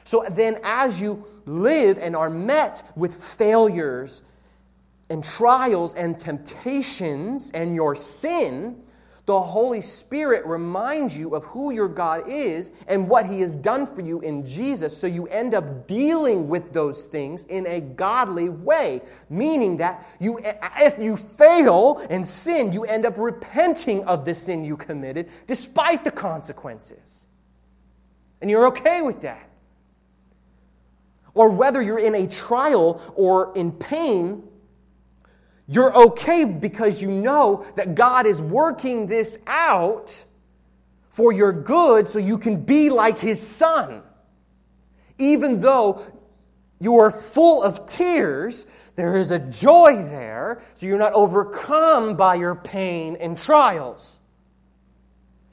So 0.05 0.25
then, 0.31 0.59
as 0.63 1.01
you 1.01 1.25
live 1.47 1.99
and 1.99 2.17
are 2.17 2.31
met 2.31 2.83
with 2.97 3.23
failures 3.23 4.23
and 5.09 5.25
trials 5.25 5.95
and 5.95 6.17
temptations 6.17 7.51
and 7.53 7.75
your 7.75 7.95
sin, 7.95 8.83
the 9.27 9.41
Holy 9.41 9.81
Spirit 9.81 10.45
reminds 10.47 11.17
you 11.17 11.37
of 11.37 11.45
who 11.45 11.73
your 11.73 11.89
God 11.89 12.29
is 12.29 12.71
and 12.89 13.09
what 13.09 13.27
He 13.27 13.41
has 13.43 13.57
done 13.57 13.87
for 13.87 14.01
you 14.01 14.21
in 14.21 14.47
Jesus, 14.47 14.97
so 14.97 15.07
you 15.07 15.27
end 15.27 15.55
up 15.55 15.87
dealing 15.87 16.49
with 16.49 16.73
those 16.73 17.07
things 17.07 17.45
in 17.45 17.67
a 17.67 17.81
godly 17.81 18.49
way. 18.49 19.03
Meaning 19.29 19.77
that 19.77 20.07
you, 20.19 20.41
if 20.79 21.01
you 21.01 21.17
fail 21.17 22.05
and 22.11 22.27
sin, 22.27 22.73
you 22.73 22.85
end 22.85 23.07
up 23.07 23.19
repenting 23.19 24.05
of 24.05 24.25
the 24.25 24.35
sin 24.35 24.65
you 24.65 24.77
committed 24.77 25.29
despite 25.47 26.03
the 26.03 26.11
consequences. 26.11 27.27
And 28.41 28.51
you're 28.51 28.67
okay 28.69 29.03
with 29.03 29.21
that 29.21 29.50
or 31.35 31.51
whether 31.51 31.81
you're 31.81 31.99
in 31.99 32.14
a 32.14 32.27
trial 32.27 33.01
or 33.14 33.57
in 33.57 33.73
pain, 33.73 34.43
you're 35.66 35.97
okay 36.09 36.45
because 36.45 37.01
you 37.01 37.09
know 37.09 37.64
that 37.77 37.95
God 37.95 38.27
is 38.27 38.40
working 38.40 39.07
this 39.07 39.38
out 39.47 40.25
for 41.11 41.33
your 41.33 41.53
good 41.53 42.09
so 42.09 42.19
you 42.19 42.38
can 42.38 42.62
be 42.62 42.90
like 42.90 43.19
His 43.19 43.45
Son. 43.45 44.03
Even 45.19 45.59
though 45.59 46.03
you 46.81 46.99
are 46.99 47.11
full 47.11 47.62
of 47.62 47.87
tears, 47.87 48.66
there 48.97 49.16
is 49.16 49.31
a 49.31 49.39
joy 49.39 49.95
there, 49.95 50.62
so 50.74 50.87
you're 50.87 50.99
not 50.99 51.12
overcome 51.12 52.16
by 52.16 52.35
your 52.35 52.55
pain 52.55 53.16
and 53.20 53.37
trials. 53.37 54.20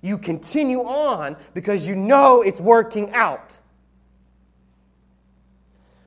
You 0.02 0.18
continue 0.18 0.80
on 0.80 1.38
because 1.54 1.88
you 1.88 1.96
know 1.96 2.42
it's 2.42 2.62
working 2.62 3.12
out 3.12 3.58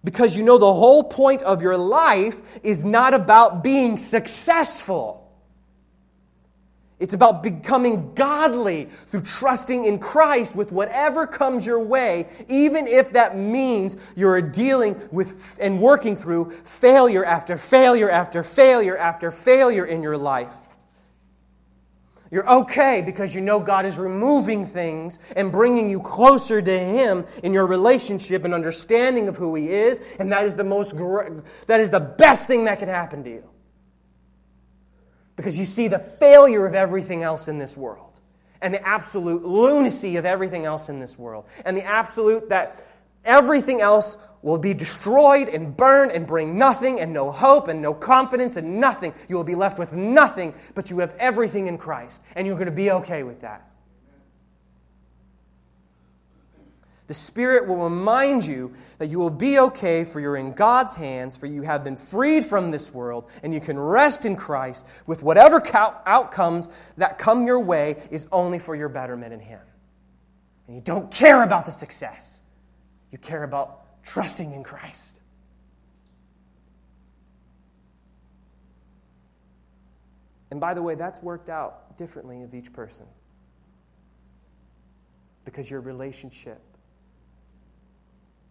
because 0.05 0.37
you 0.37 0.43
know 0.43 0.59
the 0.59 0.73
whole 0.73 1.05
point 1.05 1.43
of 1.43 1.63
your 1.63 1.77
life 1.77 2.41
is 2.63 2.85
not 2.85 3.15
about 3.15 3.63
being 3.63 3.99
successful. 3.99 5.21
It's 6.99 7.15
about 7.15 7.43
becoming 7.43 8.13
godly 8.15 8.91
through 9.07 9.23
trusting 9.23 9.87
in 9.87 9.99
Christ 9.99 10.55
with 10.55 10.71
whatever 10.71 11.27
comes 11.27 11.65
your 11.65 11.83
way, 11.83 12.29
even 12.49 12.87
if 12.87 13.15
that 13.15 13.37
means 13.39 13.97
you're 14.15 14.43
dealing 14.43 15.01
with 15.11 15.57
and 15.61 15.81
working 15.81 16.15
through 16.15 16.51
failure 16.67 17.25
after 17.25 17.57
failure 17.57 18.11
after 18.11 18.43
failure 18.43 18.99
after 18.99 19.33
failure 19.33 19.87
in 19.87 20.03
your 20.03 20.19
life. 20.19 20.55
You're 22.31 22.49
okay 22.49 23.03
because 23.05 23.35
you 23.35 23.41
know 23.41 23.59
God 23.59 23.85
is 23.85 23.99
removing 23.99 24.65
things 24.65 25.19
and 25.35 25.51
bringing 25.51 25.91
you 25.91 26.01
closer 26.01 26.63
to 26.63 26.79
Him 26.79 27.27
in 27.43 27.53
your 27.53 27.67
relationship 27.67 28.45
and 28.45 28.55
understanding 28.55 29.29
of 29.29 29.37
who 29.37 29.57
He 29.57 29.71
is, 29.71 30.01
and 30.21 30.31
that 30.33 30.45
is 30.45 30.55
the 30.55 30.65
most 30.65 30.97
that 31.67 31.81
is 31.81 31.91
the 31.91 32.01
best 32.01 32.47
thing 32.47 32.65
that 32.65 32.79
can 32.79 32.89
happen 32.89 33.25
to 33.25 33.31
you. 33.31 33.51
Because 35.35 35.59
you 35.59 35.65
see 35.65 35.89
the 35.89 35.99
failure 35.99 36.67
of 36.67 36.75
everything 36.75 37.25
else 37.25 37.49
in 37.49 37.59
this 37.59 37.77
world, 37.77 38.21
and 38.63 38.73
the 38.73 38.87
absolute 38.87 39.45
lunacy 39.45 40.17
of 40.17 40.25
everything 40.25 40.65
else 40.65 40.89
in 40.89 41.01
this 41.01 41.19
world, 41.19 41.47
and 41.65 41.77
the 41.77 41.85
absolute 41.85 42.49
that 42.51 42.87
everything 43.25 43.81
else 43.81 44.17
will 44.43 44.59
be 44.59 44.73
destroyed 44.73 45.49
and 45.49 45.77
burned 45.77 46.13
and 46.13 46.27
bring 46.27 46.57
nothing 46.57 47.01
and 47.01 47.13
no 47.13 47.31
hope 47.31 47.69
and 47.69 47.83
no 47.83 47.93
confidence 47.93 48.57
and 48.57 48.81
nothing. 48.81 49.13
You 49.29 49.37
will 49.37 49.45
be 49.45 49.55
left 49.55 49.79
with 49.79 49.93
nothing, 49.93 50.55
but 50.75 50.91
you 50.91 50.99
have 51.01 51.15
everything 51.19 51.67
in 51.67 51.79
Christ, 51.79 52.23
and 52.35 52.47
you're 52.47 52.57
going 52.57 52.67
to 52.67 52.73
be 52.73 52.91
okay 52.91 53.23
with 53.23 53.43
that. 53.43 53.67
The 57.11 57.15
Spirit 57.15 57.67
will 57.67 57.83
remind 57.83 58.47
you 58.47 58.73
that 58.99 59.09
you 59.09 59.19
will 59.19 59.31
be 59.31 59.59
okay, 59.59 60.05
for 60.05 60.21
you're 60.21 60.37
in 60.37 60.53
God's 60.53 60.95
hands, 60.95 61.37
for 61.37 61.47
you 61.47 61.63
have 61.63 61.83
been 61.83 61.97
freed 61.97 62.45
from 62.45 62.71
this 62.71 62.95
world, 62.95 63.29
and 63.43 63.53
you 63.53 63.61
can 63.61 63.77
rest 63.77 64.25
in 64.25 64.37
Christ 64.37 64.87
with 65.09 65.21
whatever 65.21 65.61
outcomes 66.07 66.69
that 66.99 67.19
come 67.19 67.47
your 67.47 67.59
way 67.59 68.01
is 68.13 68.29
only 68.31 68.61
for 68.61 68.77
your 68.77 68.89
betterment 68.89 69.33
in 69.33 69.41
Him. 69.41 69.59
And 70.69 70.77
you 70.77 70.83
don't 70.83 71.11
care 71.11 71.43
about 71.43 71.67
the 71.67 71.73
success, 71.73 72.41
you 73.13 73.19
care 73.19 73.43
about 73.43 74.03
trusting 74.03 74.53
in 74.53 74.63
Christ. 74.63 75.21
And 80.51 80.61
by 80.61 80.75
the 80.75 80.83
way, 80.83 80.95
that's 80.95 81.23
worked 81.23 81.49
out 81.49 81.97
differently 81.97 82.43
of 82.43 82.55
each 82.55 82.73
person. 82.73 83.07
Because 85.45 85.71
your 85.71 85.81
relationship 85.81 86.61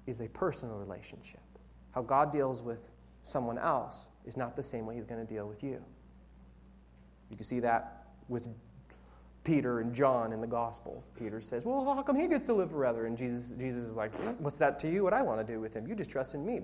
is 0.07 0.21
a 0.21 0.27
personal 0.29 0.75
relationship. 0.77 1.41
How 1.91 2.01
God 2.01 2.31
deals 2.31 2.61
with 2.61 2.79
someone 3.21 3.57
else 3.57 4.09
is 4.25 4.37
not 4.37 4.55
the 4.55 4.63
same 4.63 4.85
way 4.85 4.95
He's 4.95 5.05
going 5.05 5.25
to 5.25 5.31
deal 5.31 5.47
with 5.47 5.61
you. 5.61 5.83
You 7.29 7.35
can 7.35 7.45
see 7.45 7.59
that 7.59 8.07
with 8.27 8.47
Peter 9.43 9.79
and 9.79 9.93
John 9.93 10.33
in 10.33 10.41
the 10.41 10.47
Gospels. 10.47 11.11
Peter 11.17 11.41
says, 11.41 11.65
Well, 11.65 11.83
how 11.95 12.01
come 12.01 12.19
he 12.19 12.27
gets 12.27 12.45
to 12.47 12.53
live 12.53 12.71
forever? 12.71 13.05
And 13.05 13.17
Jesus, 13.17 13.51
Jesus 13.57 13.83
is 13.85 13.95
like, 13.95 14.13
What's 14.39 14.57
that 14.59 14.79
to 14.79 14.89
you? 14.89 15.03
What 15.03 15.13
I 15.13 15.21
want 15.21 15.45
to 15.45 15.53
do 15.53 15.59
with 15.59 15.73
him? 15.73 15.87
You 15.87 15.95
just 15.95 16.09
trust 16.09 16.35
in 16.35 16.45
me. 16.45 16.61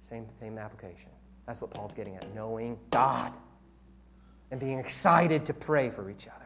Same, 0.00 0.26
same 0.38 0.58
application. 0.58 1.10
That's 1.46 1.60
what 1.60 1.70
Paul's 1.70 1.94
getting 1.94 2.16
at 2.16 2.34
knowing 2.34 2.78
God 2.90 3.32
and 4.50 4.60
being 4.60 4.78
excited 4.78 5.46
to 5.46 5.54
pray 5.54 5.90
for 5.90 6.08
each 6.10 6.28
other. 6.28 6.38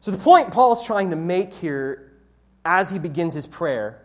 So, 0.00 0.10
the 0.10 0.18
point 0.18 0.50
Paul's 0.50 0.86
trying 0.86 1.10
to 1.10 1.16
make 1.16 1.52
here 1.52 2.12
as 2.64 2.90
he 2.90 2.98
begins 2.98 3.34
his 3.34 3.46
prayer 3.46 4.04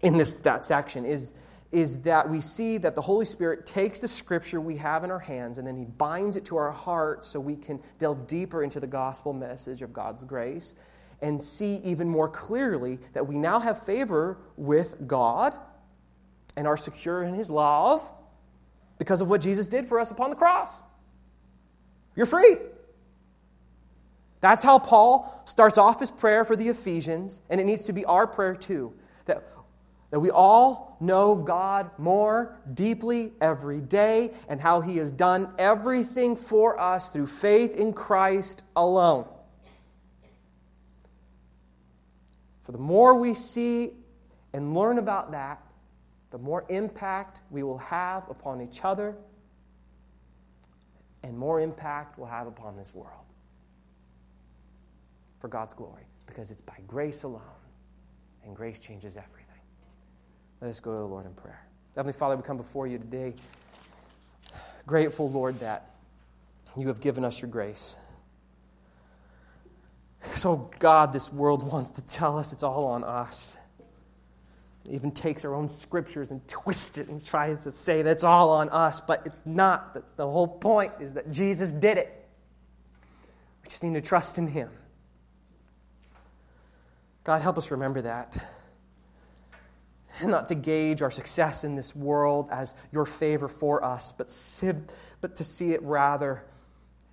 in 0.00 0.16
this, 0.16 0.34
that 0.34 0.66
section 0.66 1.04
is 1.04 1.32
is 1.74 1.98
that 2.02 2.30
we 2.30 2.40
see 2.40 2.78
that 2.78 2.94
the 2.94 3.02
Holy 3.02 3.26
Spirit 3.26 3.66
takes 3.66 3.98
the 3.98 4.06
scripture 4.06 4.60
we 4.60 4.76
have 4.76 5.02
in 5.02 5.10
our 5.10 5.18
hands 5.18 5.58
and 5.58 5.66
then 5.66 5.76
he 5.76 5.84
binds 5.84 6.36
it 6.36 6.44
to 6.44 6.56
our 6.56 6.70
hearts 6.70 7.26
so 7.26 7.40
we 7.40 7.56
can 7.56 7.80
delve 7.98 8.28
deeper 8.28 8.62
into 8.62 8.78
the 8.78 8.86
gospel 8.86 9.32
message 9.32 9.82
of 9.82 9.92
God's 9.92 10.22
grace 10.22 10.76
and 11.20 11.42
see 11.42 11.80
even 11.82 12.08
more 12.08 12.28
clearly 12.28 13.00
that 13.12 13.26
we 13.26 13.36
now 13.36 13.58
have 13.58 13.82
favor 13.82 14.38
with 14.56 15.08
God 15.08 15.56
and 16.56 16.68
are 16.68 16.76
secure 16.76 17.24
in 17.24 17.34
his 17.34 17.50
love 17.50 18.08
because 18.98 19.20
of 19.20 19.28
what 19.28 19.40
Jesus 19.40 19.68
did 19.68 19.86
for 19.88 19.98
us 19.98 20.12
upon 20.12 20.30
the 20.30 20.36
cross. 20.36 20.84
You're 22.14 22.26
free. 22.26 22.56
That's 24.40 24.62
how 24.62 24.78
Paul 24.78 25.42
starts 25.44 25.76
off 25.76 25.98
his 25.98 26.12
prayer 26.12 26.44
for 26.44 26.54
the 26.54 26.68
Ephesians, 26.68 27.40
and 27.50 27.60
it 27.60 27.64
needs 27.64 27.86
to 27.86 27.92
be 27.92 28.04
our 28.04 28.28
prayer 28.28 28.54
too. 28.54 28.92
That 29.24 29.42
that 30.14 30.20
we 30.20 30.30
all 30.30 30.96
know 31.00 31.34
God 31.34 31.90
more 31.98 32.56
deeply 32.72 33.32
every 33.40 33.80
day 33.80 34.30
and 34.48 34.60
how 34.60 34.80
He 34.80 34.98
has 34.98 35.10
done 35.10 35.52
everything 35.58 36.36
for 36.36 36.78
us 36.78 37.10
through 37.10 37.26
faith 37.26 37.74
in 37.74 37.92
Christ 37.92 38.62
alone. 38.76 39.26
For 42.62 42.70
the 42.70 42.78
more 42.78 43.16
we 43.16 43.34
see 43.34 43.90
and 44.52 44.72
learn 44.72 44.98
about 44.98 45.32
that, 45.32 45.60
the 46.30 46.38
more 46.38 46.64
impact 46.68 47.40
we 47.50 47.64
will 47.64 47.78
have 47.78 48.30
upon 48.30 48.60
each 48.60 48.84
other 48.84 49.16
and 51.24 51.36
more 51.36 51.60
impact 51.60 52.20
we'll 52.20 52.28
have 52.28 52.46
upon 52.46 52.76
this 52.76 52.94
world 52.94 53.24
for 55.40 55.48
God's 55.48 55.74
glory 55.74 56.04
because 56.26 56.52
it's 56.52 56.62
by 56.62 56.76
grace 56.86 57.24
alone, 57.24 57.42
and 58.44 58.54
grace 58.54 58.78
changes 58.78 59.16
everything. 59.16 59.43
Let 60.64 60.70
us 60.70 60.80
go 60.80 60.92
to 60.92 60.98
the 60.98 61.04
Lord 61.04 61.26
in 61.26 61.34
prayer. 61.34 61.60
Heavenly 61.94 62.14
Father, 62.14 62.36
we 62.36 62.42
come 62.42 62.56
before 62.56 62.86
you 62.86 62.96
today, 62.96 63.34
grateful, 64.86 65.30
Lord, 65.30 65.60
that 65.60 65.90
you 66.74 66.88
have 66.88 67.02
given 67.02 67.22
us 67.22 67.42
your 67.42 67.50
grace. 67.50 67.96
So, 70.36 70.70
God, 70.78 71.12
this 71.12 71.30
world 71.30 71.70
wants 71.70 71.90
to 71.90 72.06
tell 72.06 72.38
us 72.38 72.54
it's 72.54 72.62
all 72.62 72.86
on 72.86 73.04
us. 73.04 73.58
It 74.86 74.92
even 74.92 75.10
takes 75.10 75.44
our 75.44 75.54
own 75.54 75.68
scriptures 75.68 76.30
and 76.30 76.40
twists 76.48 76.96
it 76.96 77.08
and 77.08 77.22
tries 77.22 77.64
to 77.64 77.70
say 77.70 78.00
that 78.00 78.10
it's 78.10 78.24
all 78.24 78.48
on 78.48 78.70
us, 78.70 79.02
but 79.02 79.20
it's 79.26 79.42
not. 79.44 80.16
The 80.16 80.26
whole 80.26 80.48
point 80.48 80.94
is 80.98 81.12
that 81.12 81.30
Jesus 81.30 81.74
did 81.74 81.98
it. 81.98 82.26
We 83.62 83.68
just 83.68 83.84
need 83.84 83.92
to 83.92 84.00
trust 84.00 84.38
in 84.38 84.46
Him. 84.46 84.70
God, 87.22 87.42
help 87.42 87.58
us 87.58 87.70
remember 87.70 88.00
that 88.00 88.34
not 90.24 90.48
to 90.48 90.54
gauge 90.54 91.02
our 91.02 91.10
success 91.10 91.64
in 91.64 91.74
this 91.74 91.94
world 91.94 92.48
as 92.50 92.74
your 92.92 93.06
favor 93.06 93.48
for 93.48 93.84
us, 93.84 94.12
but, 94.12 94.28
but 95.20 95.36
to 95.36 95.44
see 95.44 95.72
it 95.72 95.82
rather 95.82 96.44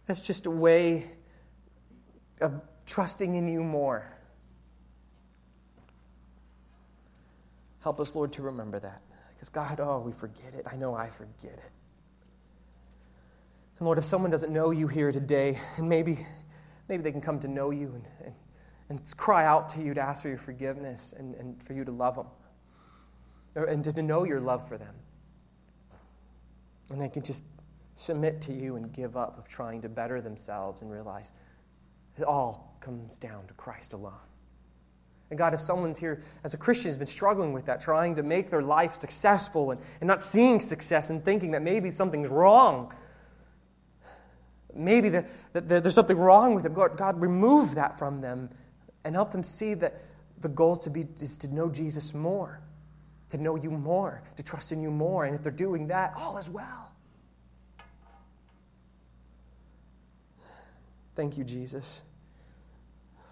as 0.07 0.21
just 0.21 0.45
a 0.45 0.51
way 0.51 1.09
of 2.41 2.61
trusting 2.85 3.35
in 3.35 3.47
you 3.47 3.63
more. 3.63 4.05
Help 7.81 7.99
us, 7.99 8.13
Lord, 8.13 8.33
to 8.33 8.43
remember 8.43 8.79
that. 8.79 9.01
Because, 9.33 9.49
God, 9.49 9.79
oh, 9.79 9.99
we 9.99 10.11
forget 10.11 10.53
it. 10.53 10.67
I 10.71 10.75
know 10.75 10.93
I 10.93 11.09
forget 11.09 11.53
it. 11.53 11.71
And, 13.79 13.85
Lord, 13.85 13.97
if 13.97 14.05
someone 14.05 14.29
doesn't 14.29 14.53
know 14.53 14.69
you 14.69 14.87
here 14.87 15.11
today, 15.11 15.59
and 15.77 15.89
maybe, 15.89 16.27
maybe 16.87 17.01
they 17.01 17.11
can 17.11 17.21
come 17.21 17.39
to 17.39 17.47
know 17.47 17.71
you 17.71 17.93
and, 17.95 18.05
and, 18.25 18.35
and 18.89 19.17
cry 19.17 19.45
out 19.45 19.69
to 19.69 19.81
you 19.81 19.95
to 19.95 20.01
ask 20.01 20.21
for 20.21 20.29
your 20.29 20.37
forgiveness 20.37 21.15
and, 21.17 21.33
and 21.35 21.63
for 21.63 21.73
you 21.73 21.83
to 21.83 21.91
love 21.91 22.15
them 22.15 22.27
and 23.55 23.83
to 23.83 24.01
know 24.01 24.23
your 24.23 24.39
love 24.39 24.67
for 24.67 24.77
them. 24.77 24.95
And 26.89 27.01
they 27.01 27.09
can 27.09 27.23
just 27.23 27.43
submit 27.95 28.41
to 28.41 28.53
you 28.53 28.75
and 28.75 28.91
give 28.91 29.15
up 29.15 29.37
of 29.37 29.47
trying 29.47 29.81
to 29.81 29.89
better 29.89 30.21
themselves 30.21 30.81
and 30.81 30.91
realize 30.91 31.31
it 32.17 32.23
all 32.23 32.77
comes 32.79 33.17
down 33.17 33.47
to 33.47 33.53
Christ 33.53 33.93
alone. 33.93 34.13
And 35.29 35.37
God, 35.37 35.53
if 35.53 35.61
someone's 35.61 35.97
here 35.97 36.21
as 36.43 36.53
a 36.53 36.57
Christian 36.57 36.89
has 36.89 36.97
been 36.97 37.07
struggling 37.07 37.53
with 37.53 37.65
that, 37.65 37.79
trying 37.79 38.15
to 38.15 38.23
make 38.23 38.49
their 38.49 38.61
life 38.61 38.95
successful 38.95 39.71
and, 39.71 39.79
and 40.01 40.07
not 40.07 40.21
seeing 40.21 40.59
success 40.59 41.09
and 41.09 41.23
thinking 41.23 41.51
that 41.51 41.61
maybe 41.61 41.89
something's 41.89 42.27
wrong, 42.27 42.93
maybe 44.75 45.07
the, 45.07 45.25
that 45.53 45.67
there's 45.67 45.93
something 45.93 46.17
wrong 46.17 46.53
with 46.53 46.63
them, 46.63 46.73
God, 46.73 46.97
God, 46.97 47.21
remove 47.21 47.75
that 47.75 47.97
from 47.97 48.19
them 48.19 48.49
and 49.05 49.15
help 49.15 49.31
them 49.31 49.43
see 49.43 49.73
that 49.75 50.01
the 50.39 50.49
goal 50.49 50.75
to 50.77 50.89
be, 50.89 51.07
is 51.19 51.37
to 51.37 51.53
know 51.53 51.69
Jesus 51.69 52.13
more 52.13 52.61
to 53.31 53.37
know 53.37 53.55
you 53.55 53.71
more, 53.71 54.21
to 54.35 54.43
trust 54.43 54.71
in 54.71 54.81
you 54.81 54.91
more. 54.91 55.25
And 55.25 55.35
if 55.35 55.41
they're 55.41 55.51
doing 55.51 55.87
that, 55.87 56.13
all 56.15 56.37
is 56.37 56.49
well. 56.49 56.91
Thank 61.15 61.37
you, 61.37 61.43
Jesus, 61.43 62.01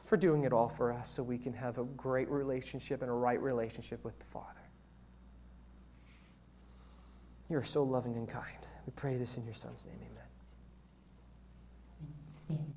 for 0.04 0.18
doing 0.18 0.44
it 0.44 0.52
all 0.52 0.70
for 0.70 0.92
us 0.92 1.10
so 1.10 1.24
we 1.24 1.38
can 1.38 1.54
have 1.54 1.78
a 1.78 1.84
great 1.84 2.30
relationship 2.30 3.02
and 3.02 3.10
a 3.10 3.14
right 3.14 3.42
relationship 3.42 4.04
with 4.04 4.18
the 4.20 4.26
Father. 4.26 4.46
You 7.50 7.58
are 7.58 7.64
so 7.64 7.84
loving 7.84 8.16
and 8.16 8.28
kind. 8.28 8.68
We 8.86 8.94
pray 8.96 9.18
this 9.18 9.38
in 9.38 9.46
your 9.46 9.54
Son's 9.54 9.86
name. 9.86 10.00
Amen. 12.50 12.74